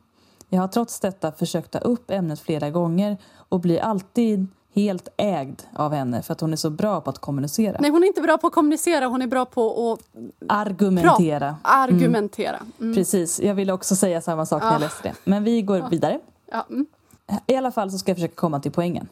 [0.49, 3.17] Jag har trots detta försökt ta upp ämnet flera gånger
[3.49, 7.19] och blir alltid helt ägd av henne för att hon är så bra på att
[7.19, 7.77] kommunicera.
[7.81, 10.01] Nej, hon är inte bra på att kommunicera, hon är bra på att
[10.49, 11.57] Argumentera.
[11.63, 12.59] argumentera.
[12.81, 12.95] Mm.
[12.95, 14.79] Precis, jag ville också säga samma sak när jag Ah.
[14.79, 15.15] läste det.
[15.25, 16.21] Men vi går vidare.
[16.53, 16.87] Ja, mm.
[17.47, 19.09] I alla fall så ska jag försöka komma till poängen.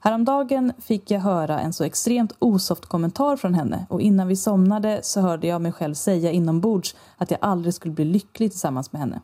[0.00, 5.00] Häromdagen fick jag höra en så extremt osoft kommentar från henne och innan vi somnade
[5.02, 9.00] så hörde jag mig själv säga inombords att jag aldrig skulle bli lycklig tillsammans med
[9.00, 9.20] henne.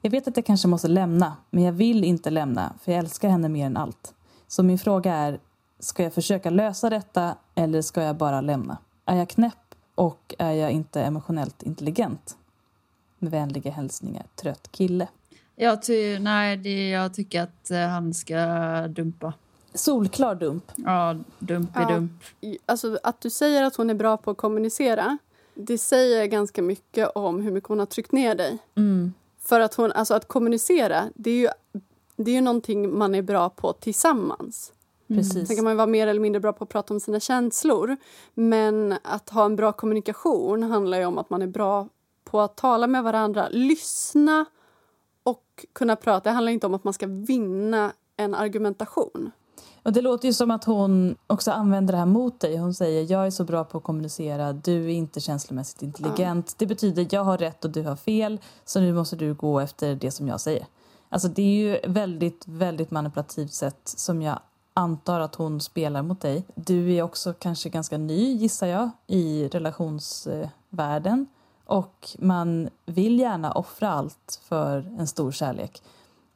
[0.00, 3.28] Jag vet att jag kanske måste lämna, men jag vill inte lämna för jag älskar
[3.28, 4.14] henne mer än allt.
[4.48, 5.38] Så min fråga är,
[5.78, 8.78] ska jag försöka lösa detta eller ska jag bara lämna?
[9.04, 12.36] Är jag knäpp och är jag inte emotionellt intelligent?
[13.18, 15.08] Med vänliga hälsningar, trött kille.
[15.56, 18.36] Jag, ty nej, det, jag tycker att eh, han ska
[18.88, 19.32] dumpa.
[19.74, 20.72] Solklar dump.
[20.76, 22.08] Ja, dump är
[22.40, 22.56] Ja.
[22.66, 25.18] Alltså, att du säger att hon är bra på att kommunicera
[25.56, 28.58] det säger ganska mycket om hur mycket hon har tryckt ner dig.
[28.74, 29.12] Mm.
[29.40, 31.48] För att, hon, alltså att kommunicera, det är, ju,
[32.16, 34.72] det är ju någonting man är bra på tillsammans.
[35.08, 35.46] Precis.
[35.46, 37.96] Sen kan man vara mer eller mindre bra på att prata om sina känslor.
[38.34, 41.88] Men att ha en bra kommunikation handlar ju om att man är bra
[42.24, 44.44] på att tala med varandra, lyssna
[45.26, 46.30] och kunna prata.
[46.30, 49.30] Det handlar inte om att man ska vinna en argumentation.
[49.82, 52.56] Och det låter ju som att hon också använder det här mot dig.
[52.56, 56.54] Hon säger jag är så bra på att kommunicera, du är inte känslomässigt intelligent.
[56.58, 59.94] Det betyder jag har rätt och du har fel, så nu måste du gå efter
[59.94, 60.66] det som jag säger.
[61.08, 64.38] Alltså det är ju väldigt, väldigt manipulativt sätt som jag
[64.74, 66.44] antar att hon spelar mot dig.
[66.54, 71.26] Du är också kanske ganska ny, gissar jag, i relationsvärlden.
[71.66, 75.82] Och man vill gärna offra allt för en stor kärlek.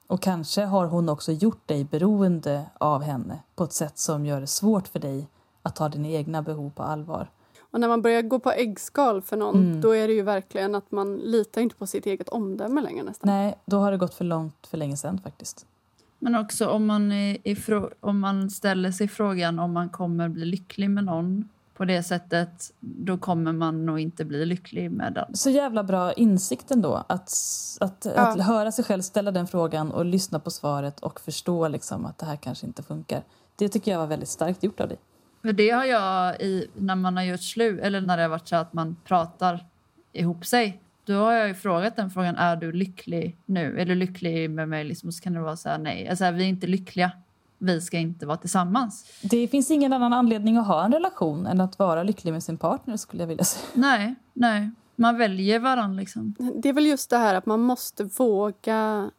[0.06, 4.40] Och kanske har hon också gjort dig beroende av henne på ett sätt som gör
[4.40, 5.28] det svårt för dig
[5.62, 7.30] att ta dina egna behov på allvar.
[7.72, 9.80] Och när man börjar gå på äggskal för någon, Mm.
[9.80, 13.30] då är det ju verkligen att man litar inte på sitt eget omdöme längre nästan.
[13.30, 15.66] Nej, då har det gått för långt för länge sedan faktiskt.
[16.18, 20.44] Men också om man, är, ifrå- om man ställer sig frågan om man kommer bli
[20.44, 21.48] lycklig med någon
[21.80, 25.36] på det sättet, då kommer man nog inte bli lycklig med den.
[25.36, 27.04] Så jävla bra insikt ändå.
[27.08, 27.32] Att,
[27.80, 28.20] att, Ja.
[28.20, 32.18] att höra sig själv ställa den frågan och lyssna på svaret och förstå liksom att
[32.18, 33.22] det här kanske inte funkar.
[33.56, 34.98] Det tycker jag var väldigt starkt gjort av dig.
[35.42, 38.48] För det har jag i, när man har gjort slut, eller när det har varit
[38.48, 39.66] så att man pratar
[40.12, 40.80] ihop sig.
[41.04, 43.80] Då har jag ju frågat den frågan, är du lycklig nu?
[43.80, 44.84] Är du lycklig med mig?
[44.84, 46.08] Liksom, så kan det vara så här, nej.
[46.08, 47.12] Alltså, vi är inte lyckliga.
[47.62, 49.04] Vi ska inte vara tillsammans.
[49.22, 52.58] Det finns ingen annan anledning att ha en relation än att vara lycklig med sin
[52.58, 53.66] partner skulle jag vilja säga.
[53.74, 54.70] Nej, nej.
[54.96, 56.34] Man väljer varandra liksom.
[56.54, 59.10] Det är väl just det här att man måste våga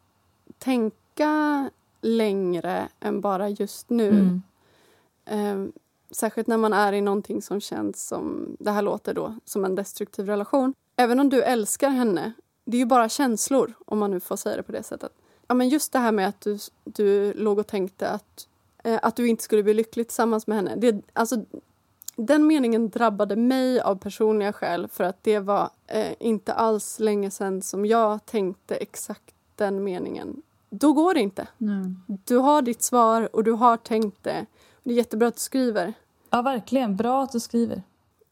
[0.57, 1.69] tänka
[2.01, 4.09] längre än bara just nu.
[4.09, 4.41] Mm.
[5.25, 5.73] Eh,
[6.11, 9.75] särskilt när man är i någonting som känns som, det här låter då, som en
[9.75, 10.73] destruktiv relation.
[10.95, 12.33] Även om du älskar henne,
[12.65, 15.11] det är ju bara känslor om man nu får säga det på det sättet.
[15.51, 18.47] Ja, men just det här med att du, du låg och tänkte att,
[18.83, 20.75] eh, att du inte skulle bli lycklig tillsammans med henne.
[20.75, 21.45] Det, alltså,
[22.15, 27.31] den meningen drabbade mig av personliga skäl för att det var eh, inte alls länge
[27.31, 30.41] sedan som jag tänkte exakt den meningen.
[30.69, 31.47] Då går det inte.
[31.57, 31.95] Nej.
[32.07, 34.45] Du har ditt svar och du har tänkt det.
[34.83, 35.93] Det är jättebra att du skriver.
[36.29, 36.95] Ja, verkligen.
[36.95, 37.83] Bra att du skriver.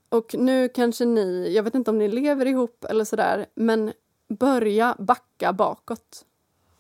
[0.10, 3.92] Och nu kanske ni, jag vet inte om ni lever ihop eller sådär, men
[4.28, 6.26] börja backa bakåt.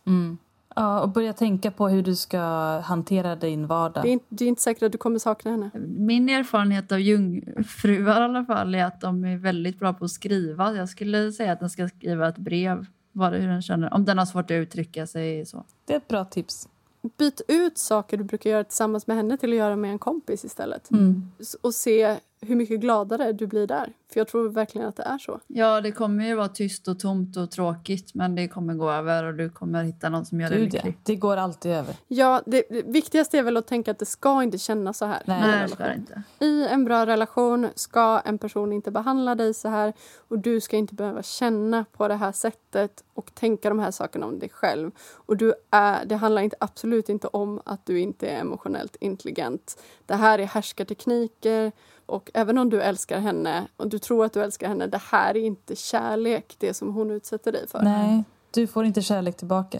[0.09, 0.37] Mm.
[0.75, 2.39] Ja, och börja tänka på hur du ska
[2.79, 4.03] hantera din vardag.
[4.03, 5.71] Det är, inte, det är inte säkert att du kommer sakna henne.
[5.87, 10.11] Min erfarenhet av jungfruar i alla fall är att de är väldigt bra på att
[10.11, 10.75] skriva.
[10.75, 13.93] Jag skulle säga att den ska skriva ett brev, vad hur den känner.
[13.93, 15.63] Om den har svårt att uttrycka sig så.
[15.85, 16.69] Det är ett bra tips.
[17.17, 20.45] Byt ut saker du brukar göra tillsammans med henne till att göra med en kompis
[20.45, 20.91] istället.
[20.91, 21.31] Mm.
[21.61, 23.93] Och se hur mycket gladare du blir där.
[24.13, 25.39] För jag tror verkligen att det är så.
[25.47, 29.23] Ja, det kommer ju vara tyst och tomt och tråkigt men det kommer gå över
[29.23, 30.97] och du kommer hitta någon som gör dig lycklig.
[31.03, 31.95] Det går alltid över.
[32.07, 35.21] Ja, det, det viktigaste är väl att tänka att det ska inte kännas så här.
[35.25, 35.39] Nej.
[35.39, 35.75] i en Nej, det relation.
[35.75, 36.23] ska det inte.
[36.39, 39.93] I en bra relation ska en person inte behandla dig så här
[40.27, 44.25] och du ska inte behöva känna på det här sättet och tänka de här sakerna
[44.25, 44.91] om dig själv.
[45.13, 49.81] Och du är, det handlar inte, absolut inte om att du inte är emotionellt intelligent.
[50.05, 51.71] Det här är härskartekniker
[52.09, 55.37] och även om du älskar henne och du tror att du älskar henne, det här
[55.37, 57.81] är inte kärlek, det som hon utsätter dig för.
[57.81, 59.79] Nej, du får inte kärlek tillbaka.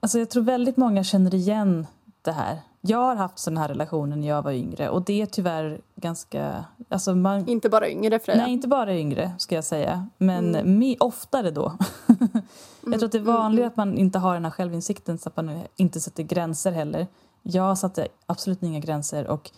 [0.00, 1.86] Alltså jag tror väldigt många känner igen
[2.22, 2.58] det här.
[2.80, 6.64] Jag har haft såna här relationer när jag var yngre och det är tyvärr ganska...
[6.88, 8.42] Alltså man, Inte bara yngre Freja.
[8.42, 10.96] nej, inte bara yngre ska jag säga, men Mm.
[11.00, 11.72] oftare då.
[12.84, 15.36] jag tror att det är vanligare att man inte har den här självinsikten så att
[15.36, 17.06] man inte sätter gränser heller.
[17.42, 19.50] Jag satte absolut inga gränser och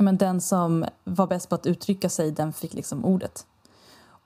[0.00, 3.46] men den som var bäst på att uttrycka sig den fick liksom ordet.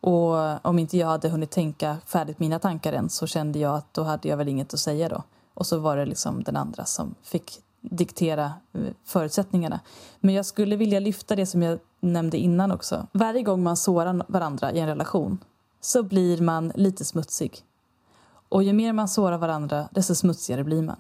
[0.01, 3.95] Och om inte jag hade hunnit tänka färdigt mina tankar än så kände jag att
[3.95, 5.23] då hade jag väl inget att säga då.
[5.55, 9.81] Och så var det liksom den andra som fick diktera eh, förutsättningarna.
[10.21, 13.07] Men jag skulle vilja lyfta det som jag nämnde innan också.
[13.13, 15.39] Varje gång man sårar varandra i en relation
[15.81, 17.59] så blir man lite smutsig.
[18.49, 20.97] Och ju mer man sårar varandra, desto smutsigare blir man.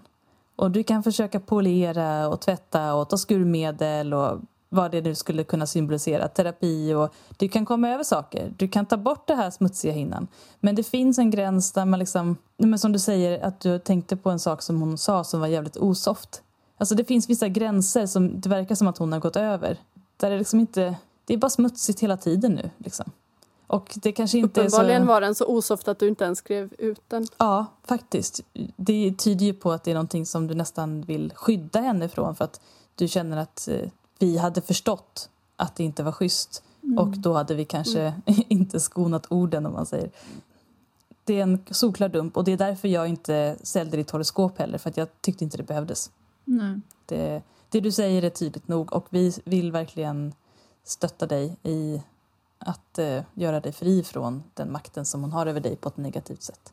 [0.56, 4.40] Och du kan försöka polera och tvätta och ta skurmedel och
[4.74, 8.52] vad det nu skulle kunna symbolisera, terapi och du kan komma över saker.
[8.56, 10.28] Du kan ta bort det här smutsiga hinnan.
[10.60, 14.16] Men det finns en gräns där man liksom, men som du säger att du tänkte
[14.16, 16.42] på en sak som hon sa som var jävligt osoft.
[16.78, 19.78] Alltså det finns vissa gränser som det verkar som att hon har gått över.
[20.16, 23.10] Där det liksom inte, det är bara smutsigt hela tiden nu liksom.
[23.66, 24.76] Och det kanske inte är så...
[24.76, 27.26] Uppenbarligen var den så osoft att du inte ens skrev ut den.
[27.38, 28.40] Ja, faktiskt.
[28.76, 32.36] Det tyder ju på att det är någonting som du nästan vill skydda henne från
[32.36, 32.60] för att
[32.94, 33.88] du känner att eh,
[34.18, 36.62] vi hade förstått att det inte var schysst
[36.98, 38.14] och då hade vi kanske
[38.48, 40.10] inte skonat orden om man säger.
[41.24, 44.78] Det är en solklar dump och det är därför jag inte sålde ditt horoskop heller
[44.78, 46.10] för att jag tyckte inte det behövdes.
[46.44, 46.80] Nej.
[47.06, 50.32] Det, det du säger är tydligt nog och vi vill verkligen
[50.84, 52.02] stötta dig i
[52.58, 55.96] att eh, göra dig fri från den makten som hon har över dig på ett
[55.96, 56.72] negativt sätt.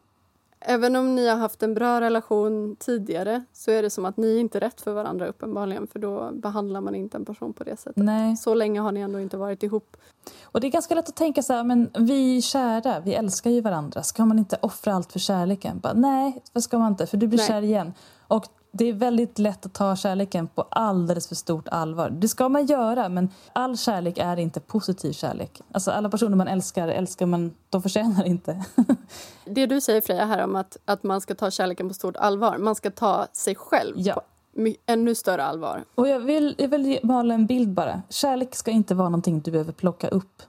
[0.66, 4.38] Även om ni har haft en bra relation tidigare så är det som att ni
[4.38, 7.78] inte är rätt för varandra uppenbarligen för då behandlar man inte en person på det
[7.78, 8.04] sättet.
[8.04, 8.38] Nej.
[8.38, 9.98] Så länge har ni ändå inte varit ihop.
[10.44, 13.50] Och det är ganska lätt att tänka så här, men vi är kära, vi älskar
[13.50, 14.04] ju varandra.
[14.04, 15.80] Ska man inte offra allt för kärleken?
[15.80, 17.48] Bara, nej, det ska man inte, för du blir Nej.
[17.48, 17.94] kär igen.
[18.28, 22.10] Och det är väldigt lätt att ta kärleken på alldeles för stort allvar.
[22.10, 25.62] Det ska man göra, men all kärlek är inte positiv kärlek.
[25.72, 28.66] Alltså alla personer man älskar, älskar man, de förtjänar inte.
[29.46, 32.58] Det du säger Freja här om att, att man ska ta kärleken på stort allvar.
[32.58, 34.14] Man ska ta sig själv Ja.
[34.56, 35.84] på ännu större allvar.
[35.96, 38.02] Och jag vill, jag vill måla en bild bara.
[38.10, 40.42] Kärlek ska inte vara någonting du behöver plocka upp.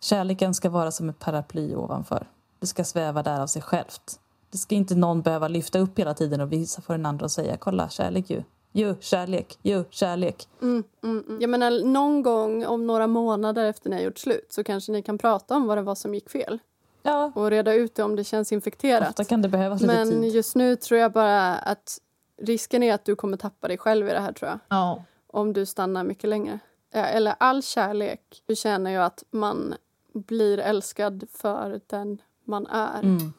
[0.00, 2.26] Kärleken ska vara som ett paraply ovanför.
[2.60, 4.20] Det ska sväva där av sig självt.
[4.52, 7.30] Det ska inte någon behöva lyfta upp hela tiden och visa för den andra och
[7.30, 8.42] säga kolla, kärlek ju.
[8.72, 9.58] Jo, kärlek.
[9.62, 10.48] Jo, kärlek.
[10.62, 11.40] Mm, mm, mm.
[11.40, 15.02] Jag menar, någon gång om några månader efter ni har gjort slut så kanske ni
[15.02, 16.58] kan prata om vad det var som gick fel
[17.02, 19.08] Ja, och reda ut det om det känns infekterat.
[19.08, 20.34] ofta kan det behövas lite Men tid.
[20.34, 21.98] just nu tror jag bara att
[22.42, 24.58] risken är att du kommer tappa dig själv i det här tror jag.
[24.68, 25.04] Ja.
[25.26, 26.58] Om du stannar mycket längre.
[26.92, 28.42] Eller all kärlek.
[28.46, 29.74] Du känner ju att man
[30.14, 33.02] blir älskad för den man är.
[33.02, 33.32] Mm.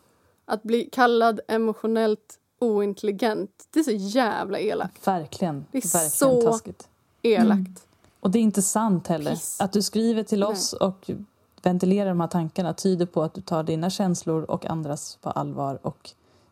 [0.46, 5.08] Att bli kallad emotionellt ointelligent, det är så jävla elakt.
[5.08, 5.66] Verkligen.
[5.72, 6.88] Det är verkligen så- taskigt.
[7.22, 7.88] Elakt.
[8.20, 9.32] Och det är inte sant heller.
[9.32, 9.62] Piss.
[9.62, 11.10] Att du skriver till oss och
[11.64, 15.80] ventilerar de här tankarna tyder på att du tar dina känslor och andras på allvar
[15.82, 16.10] och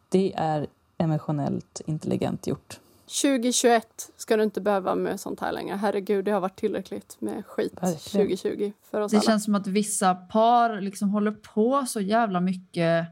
[0.10, 0.68] det är
[0.98, 2.80] emotionellt intelligent gjort.
[3.22, 5.76] 2021 ska du inte behöva med sånt här längre.
[5.76, 8.28] Herregud, det har varit tillräckligt med skit Verkligen.
[8.38, 9.24] 2020 för oss Det alla.
[9.26, 13.08] känns som att vissa par liksom håller på så jävla mycket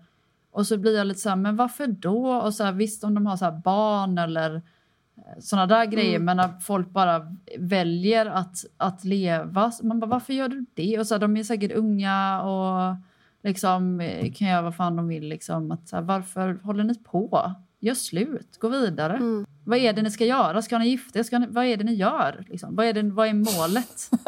[0.58, 2.28] och så blir jag lite så här, men varför då?
[2.34, 4.62] Och så här, visst om de har så här barn eller
[5.40, 6.26] såna där grejer, Mm.
[6.26, 7.22] men när folk bara
[7.58, 11.00] väljer att, att leva, man bara, varför gör du det?
[11.00, 12.96] Och så här, de är säkert unga och
[13.44, 15.28] liksom eh, kan göra vad fan de vill.
[15.28, 17.52] Liksom, att, så här, varför håller ni på?
[17.80, 19.14] Gör slut, gå vidare.
[19.16, 19.46] Mm.
[19.66, 20.62] Vad är det ni ska göra?
[20.62, 21.40] Ska ni gifta er?
[21.40, 22.46] Ni, vad är det ni gör?
[22.50, 22.76] Liksom?
[22.76, 24.10] Vad, är det, vad är målet?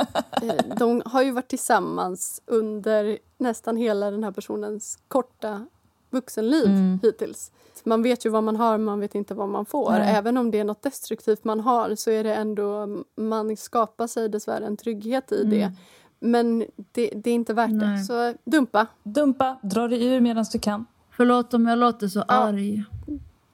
[0.41, 5.67] Eh, De har ju varit tillsammans under nästan hela den här personens korta
[6.09, 6.99] vuxenliv Mm.
[7.03, 7.51] hittills.
[7.83, 9.91] Man vet ju vad man har, man vet inte vad man får.
[9.91, 10.15] Nej.
[10.15, 14.29] Även om det är något destruktivt man har så är det ändå, man skapar sig
[14.29, 15.71] dessvärre en trygghet i det.
[16.19, 17.75] Men det, det är inte värt det.
[17.87, 18.03] Nej.
[18.03, 18.87] Så dumpa.
[19.03, 20.85] Dumpa, dra dig ur medan du kan.
[21.11, 22.33] Förlåt om jag låter så Ja.
[22.33, 22.83] arg.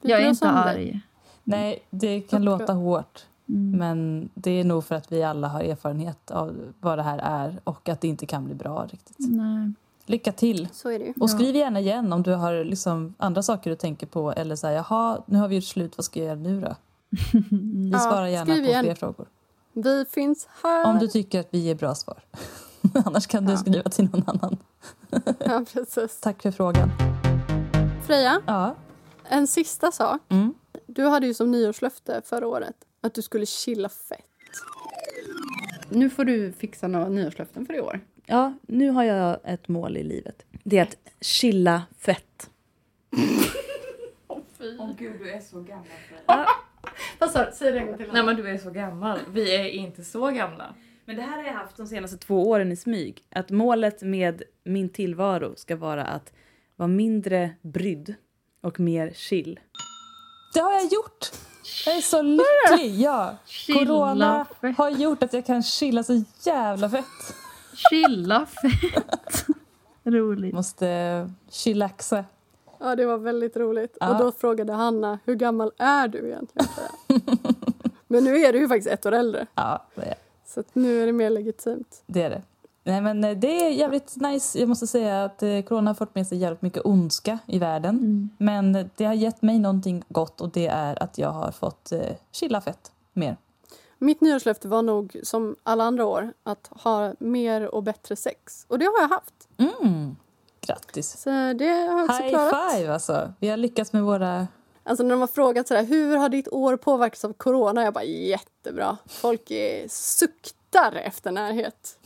[0.02, 1.02] Jag är inte arg.
[1.44, 2.58] Nej, det kan Uppgå.
[2.60, 3.72] låta hårt Mm.
[3.80, 7.60] men det är nog för att vi alla har erfarenhet av vad det här är
[7.64, 9.16] och att det inte kan bli bra riktigt.
[9.20, 9.74] Nej.
[10.06, 10.68] Lycka till!
[10.74, 11.14] Så är det ju.
[11.20, 14.68] Och skriv gärna igen om du har liksom andra saker du tänker på eller så
[14.68, 16.76] här, jaha, nu har vi gjort slut, vad ska jag göra nu då?
[17.52, 18.84] Vi Ja, svarar gärna skriv på igen.
[18.86, 19.28] fler frågor.
[19.74, 20.86] Vi finns här.
[20.86, 22.18] Om du tycker att vi ger bra svar.
[23.06, 23.58] Annars kan du Ja.
[23.58, 24.58] skriva till någon annan.
[25.40, 26.20] Ja, precis.
[26.22, 26.90] Tack för frågan.
[28.08, 28.76] Freja, Ja.
[29.24, 30.22] en sista sak.
[30.30, 30.54] Mm.
[30.88, 34.20] Du hade ju som nyårslöfte förra året att du skulle chilla fett.
[35.90, 38.00] Nu får du fixa några nyårslöften för i år.
[38.26, 40.46] Ja, nu har jag ett mål i livet.
[40.64, 42.50] Det är att chilla fett.
[44.98, 45.86] Gud, du är så gammal.
[47.20, 47.52] Vad sa du?
[47.54, 48.10] Säg det en gång till.
[48.14, 49.20] Nej men du är så gammal.
[49.30, 50.76] Vi är inte så gamla.
[51.06, 53.24] Men det här har jag haft de senaste två åren i smyg.
[53.32, 56.34] Att målet med min tillvaro ska vara att
[56.76, 58.16] vara mindre brydd
[58.62, 59.60] och mer chill.
[60.54, 61.32] Det har jag gjort!
[61.86, 63.02] Jag är så lycklig!
[63.02, 63.38] Ja.
[63.46, 64.78] Chilla Corona fett.
[64.78, 67.06] har gjort att jag kan chilla så jävla fett.
[67.76, 69.46] Chilla fett.
[70.04, 70.54] Roligt.
[70.54, 72.26] Måste chillaxa.
[72.80, 73.98] Ja, det var väldigt roligt.
[74.00, 74.10] Ja.
[74.10, 76.68] Och då frågade Hanna, hur gammal är du egentligen?
[78.08, 79.48] Men nu är du ju faktiskt ett år äldre.
[79.56, 80.16] Ja, det är,
[80.46, 82.04] Så att nu är det mer legitimt.
[82.06, 82.42] det är det.
[82.84, 84.60] Nej, men eh, det är jävligt nice.
[84.60, 87.98] Jag måste säga att eh, corona har fått med sig jävligt mycket ondska i världen.
[87.98, 88.30] Mm.
[88.38, 92.00] Men det har gett mig någonting gott och det är att jag har fått eh,
[92.32, 93.38] chilla fett mer.
[94.06, 98.66] Mitt nyårslöfte var nog som alla andra år att ha mer och bättre sex.
[98.68, 99.48] Och det har jag haft.
[99.58, 100.16] Mm.
[100.62, 101.18] Grattis!
[101.22, 102.74] Så det har jag också High klarat.
[102.74, 103.34] five alltså!
[103.40, 104.48] Vi har lyckats med våra...
[104.84, 107.84] Alltså när de har frågat sådär, hur har ditt år påverkats av corona?
[107.84, 108.98] Jag bara jättebra.
[109.06, 111.98] Folk är suktar efter närhet.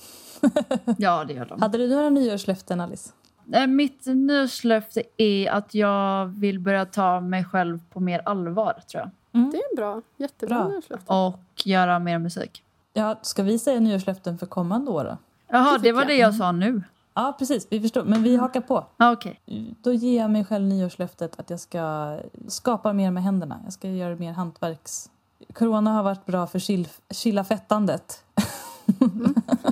[0.97, 1.61] Ja, det gör de.
[1.61, 3.09] Hade du några nyårslöften Alice?
[3.53, 9.03] Eh, Mitt nyårslöfte är att jag vill börja ta mig själv på mer allvar, tror
[9.03, 9.11] jag.
[9.51, 10.01] Det är bra.
[10.17, 10.67] Jättebra Bra.
[10.67, 11.13] nyårslöfte.
[11.13, 12.63] Och göra mer musik.
[12.93, 15.17] Ja, ska vi säga nyårslöften för kommande år då?
[15.47, 16.07] Jaha, Det det var jag.
[16.09, 16.83] det jag sa nu.
[17.13, 17.67] Ja, precis.
[17.69, 18.03] Vi förstår.
[18.03, 18.85] Men vi hakar på.
[18.97, 19.39] Ah, Okej.
[19.81, 23.59] Då ger jag mig själv nyårslöftet att jag ska skapa mer med händerna.
[23.63, 25.09] Jag ska göra mer hantverks...
[25.53, 28.23] Corona har varit bra för chill, chillafettandet.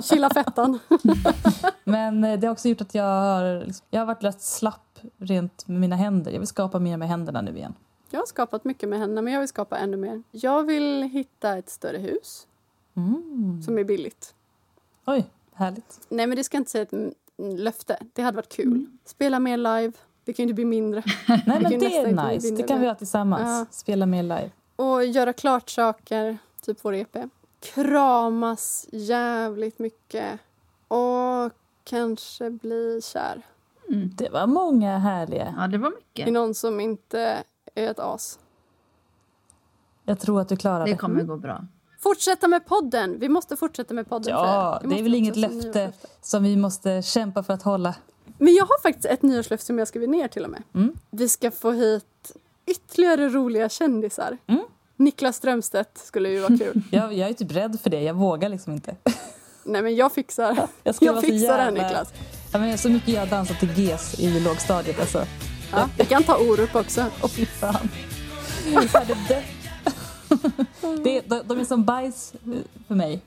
[0.02, 0.78] Chilla fettan.
[1.84, 4.98] Men eh, det har också gjort att jag har, liksom- jag har varit rätt slapp
[5.18, 6.32] rent med mina händer.
[6.32, 7.74] Jag vill skapa mer med händerna nu igen.
[8.10, 10.22] Jag har skapat mycket med henne, men jag vill skapa ännu mer.
[10.30, 12.46] Jag vill hitta ett större hus
[12.96, 13.62] Mm.
[13.62, 14.34] som är billigt.
[15.06, 16.00] Oj, härligt.
[16.08, 17.98] Nej, men det ska inte säga ett mm, löfte.
[18.12, 18.66] Det hade varit kul.
[18.66, 18.98] Mm.
[19.04, 19.92] Spela mer live.
[20.24, 21.02] Det kan ju inte bli mindre.
[21.28, 22.50] Nej, men det är nice.
[22.54, 23.42] Det kan vi ha tillsammans.
[23.42, 23.66] Ja.
[23.70, 24.50] Spela mer live.
[24.76, 27.16] Och göra klart saker, typ vår EP.
[27.60, 30.40] Kramas jävligt mycket.
[30.88, 31.52] Och
[31.84, 33.42] kanske bli kär
[33.88, 34.10] Mm.
[34.14, 35.54] Det var många härliga.
[35.58, 36.32] Ja, det var i mycket.
[36.32, 37.44] någon som inte
[37.74, 38.38] är ett as.
[40.04, 40.92] Jag tror att du klarar det.
[40.92, 41.66] Det kommer gå bra.
[42.00, 43.18] Fortsätta med podden!
[43.18, 44.32] Vi måste fortsätta med podden.
[44.32, 47.94] Ja, det är väl inget löfte som vi måste kämpa för att hålla.
[48.38, 50.62] Men jag har faktiskt ett nyårslöfte som jag skrivit ner till och med.
[50.74, 50.92] Mm.
[51.10, 52.36] Vi ska få hit
[52.66, 54.38] ytterligare roliga kändisar.
[54.46, 54.64] Mm.
[54.98, 56.82] Niklas Strömstedt skulle ju vara kul.
[56.90, 58.00] Jag, jag är typ rädd för det.
[58.02, 58.96] Jag vågar liksom inte.
[59.64, 60.56] Nej men jag fixar.
[60.84, 62.12] Jag, Jag fixar det jävla- Niklas.
[62.52, 65.00] Ja, men så mycket jag har dansat till GES i lågstadiet.
[65.00, 65.24] Alltså.
[65.72, 67.06] Ja, vi kan ta Orup också.
[67.22, 67.88] Och fy fan.
[68.72, 69.44] Jag hade dött.
[71.04, 72.52] Det, de, de är som bajs eh,
[72.88, 73.20] för mig.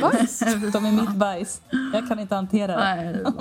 [0.00, 0.38] Bajs?
[0.72, 1.60] De är mitt bajs.
[1.92, 3.32] Jag kan inte hantera det.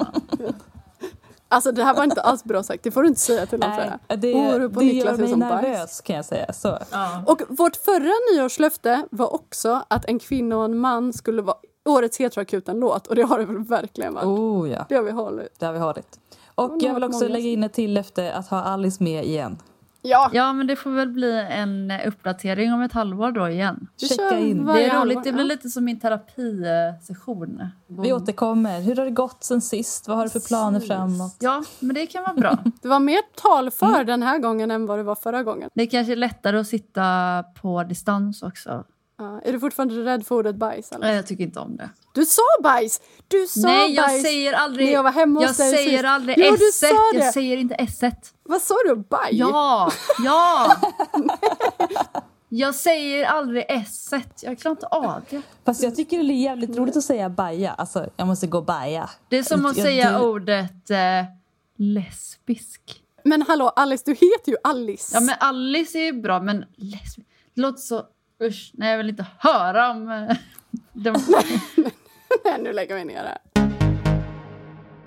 [1.52, 2.84] Alltså det här var inte alls bra sagt.
[2.84, 3.70] Det får du inte säga till någon.
[3.70, 6.02] Nej, det, Orup och det Niklas gör är mig som nervös bajs.
[6.02, 6.54] kan jag säga.
[6.54, 6.78] Så.
[6.92, 7.24] ja.
[7.28, 11.58] Och vårt förra nyårslöfte var också att en kvinna och en man skulle vara
[11.90, 13.08] årets heteroakuten-låt.
[13.08, 14.26] Och det har det väl verkligen varit.
[14.26, 15.60] Oh ja, Det har vi hållit.
[15.60, 16.20] det har vi hållit.
[16.56, 19.58] Och Och jag vill också lägga in ett till efter att ha Alice med igen.
[20.04, 23.88] Ja, ja, men det får väl bli en uppdatering om ett halvår då igen.
[23.98, 24.66] Checka in.
[24.66, 27.64] Det är roligt, det blir lite som min terapisession.
[27.88, 28.82] Vi återkommer.
[28.82, 30.08] Hur har det gått sen sist?
[30.08, 31.36] Vad har du för planer framåt?
[31.40, 32.58] Ja, men det kan vara bra.
[32.82, 34.06] Det var mer talför Mm.
[34.06, 35.70] den här gången än vad det var förra gången.
[35.74, 38.84] Det är kanske är lättare att sitta på distans också.
[39.22, 40.92] Ja, är du fortfarande rädd för ordet bajs?
[40.92, 41.08] Eller?
[41.08, 41.90] Nej, jag tycker inte om det.
[42.14, 43.02] Du sa bajs!
[43.28, 44.22] Du sa Nej, jag bajs!
[44.24, 44.86] säger aldrig...
[44.86, 46.06] när jag var hemma hos jag dig säger sist.
[46.06, 47.20] aldrig Jo, du sa det.
[47.20, 48.34] Jag säger inte esset.
[48.44, 48.96] Vad sa du?
[48.96, 49.30] Baj?
[49.32, 49.92] Ja,
[50.26, 50.76] ja!
[52.50, 54.44] jag säger aldrig esset.
[54.44, 55.42] Jag klarar inte av det.
[55.66, 57.72] Fast jag tycker det är jävligt roligt att säga baja.
[57.72, 59.10] Alltså, jag måste gå baja.
[59.30, 60.98] Det är som att Jag- säga du- ordet eh,
[61.76, 63.04] lesbisk.
[63.24, 65.12] Men hallå Alice, du heter ju Alice.
[65.18, 67.28] Ja, men Alice är ju bra, men lesbisk...
[67.54, 68.04] Det låter så...
[68.42, 70.10] Usch, nej, jag vill inte höra om...
[70.10, 70.38] Eh.
[72.44, 73.38] Nej, nu lägger vi ner det.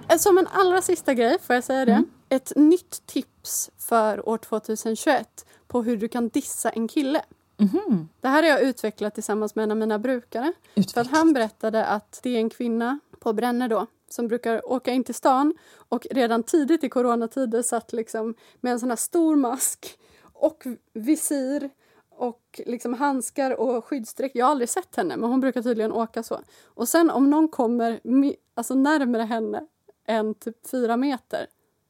[0.08, 0.18] här.
[0.18, 1.92] Som en allra sista grej, får jag säga det?
[1.92, 2.10] Mm.
[2.28, 7.22] Ett nytt tips för år 2021 på hur du kan dissa en kille.
[7.56, 8.08] Mhm.
[8.20, 10.52] Det här har jag utvecklat tillsammans med en av mina brukare.
[10.94, 14.92] För att han berättade att det är en kvinna på Brännö då som brukar åka
[14.92, 19.36] in till stan och redan tidigt i coronatider satt liksom med en sån här stor
[19.36, 19.98] mask
[20.32, 21.70] och visir
[22.16, 24.36] och liksom handskar och skyddsdräkt.
[24.36, 26.40] Jag har aldrig sett henne, men hon brukar tydligen åka så.
[26.64, 28.00] Och sen om någon kommer
[28.54, 29.66] alltså närmare henne
[30.06, 31.46] än typ fyra meter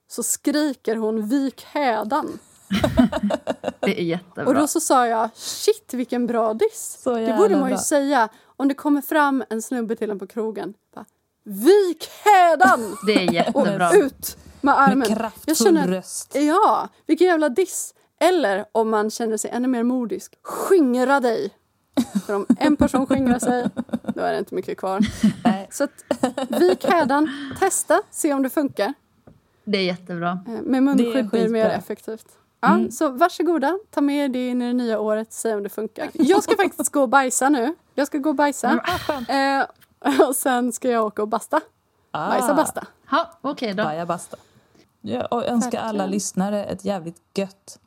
[0.09, 2.39] så skriker hon vik hädan.
[3.81, 4.47] Det är jättebra.
[4.47, 6.99] Och då så sa jag shit vilken bra diss.
[7.03, 7.83] Så Det borde man ju bra.
[7.83, 10.75] säga om det kommer fram en snubbe till en på krogen.
[10.95, 11.05] Bara,
[11.43, 12.97] Vik hädan!
[13.07, 13.89] Det är jättebra.
[13.89, 14.99] Och ut med armen.
[14.99, 16.35] Med kraftfull röst.
[16.35, 17.95] Ja, vilken jävla diss.
[18.29, 21.51] Eller om man känner sig ännu mer modisk, skingra dig.
[22.27, 23.69] För om en person skingrar sig,
[24.15, 25.01] då är det inte mycket kvar.
[25.45, 25.69] Nej.
[25.71, 26.05] Så att,
[26.61, 27.29] vik hädan,
[27.61, 28.95] testa, se om det funkar.
[29.65, 30.39] Det är jättebra.
[30.47, 32.27] Eh, Med munskydd blir det mer effektivt.
[32.61, 36.11] Ja, Så varsågoda, ta med det in i det nya året, se om det funkar.
[36.13, 37.75] Jag ska faktiskt gå och bajsa nu.
[37.95, 38.81] Jag ska gå och bajsa.
[39.29, 39.65] Eh,
[40.29, 41.61] och sen ska jag åka och basta.
[42.11, 42.87] Ah, Bajsa basta.
[43.11, 43.83] Ja, okej då.
[43.85, 44.37] Baja basta.
[45.01, 47.79] Ja, och önskar alla lyssnare ett jävligt gött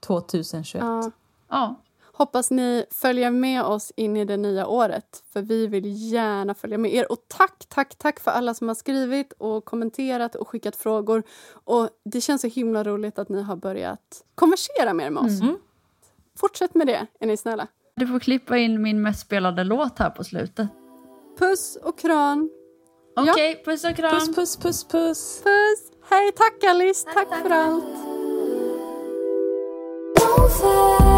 [0.00, 0.84] 2021.
[0.84, 1.10] Ja.
[1.48, 1.74] Ja,
[2.16, 6.78] Hoppas ni följer med oss in i det nya året, för vi vill gärna följa
[6.78, 7.12] med er.
[7.12, 11.22] Och tack, tack, tack för alla som har skrivit och kommenterat och skickat frågor.
[11.64, 15.40] Och Det känns så himla roligt att ni har börjat konversera mer med oss.
[15.40, 15.56] Mm.
[16.38, 17.66] Fortsätt med det, är ni snälla.
[17.96, 20.68] du får klippa in min mest spelade låt här på slutet.
[21.38, 22.50] Puss och kram.
[23.16, 24.10] Okej, puss och kram.
[24.10, 25.42] Puss, puss, puss, puss.
[25.42, 25.92] Puss!
[26.10, 27.08] Hej, tack Alice!
[27.14, 28.05] Tack, för allt!
[30.46, 31.15] over.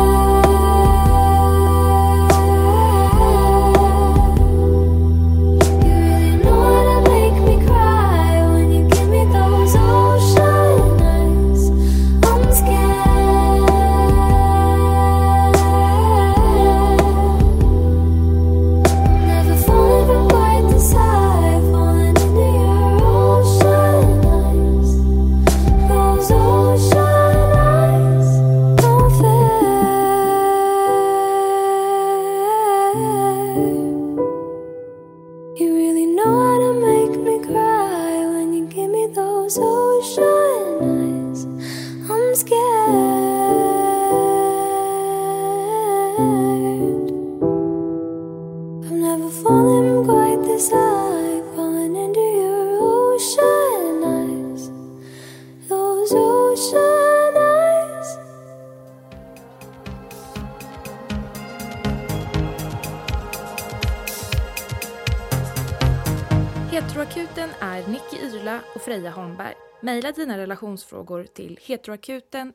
[68.89, 69.55] Freja Holmberg.
[69.83, 72.53] Maila dina relationsfrågor till heteroakuten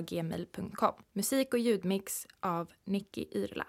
[0.00, 0.94] gmail.com.
[1.12, 3.66] Musik och ljudmix av Nicky Yrla.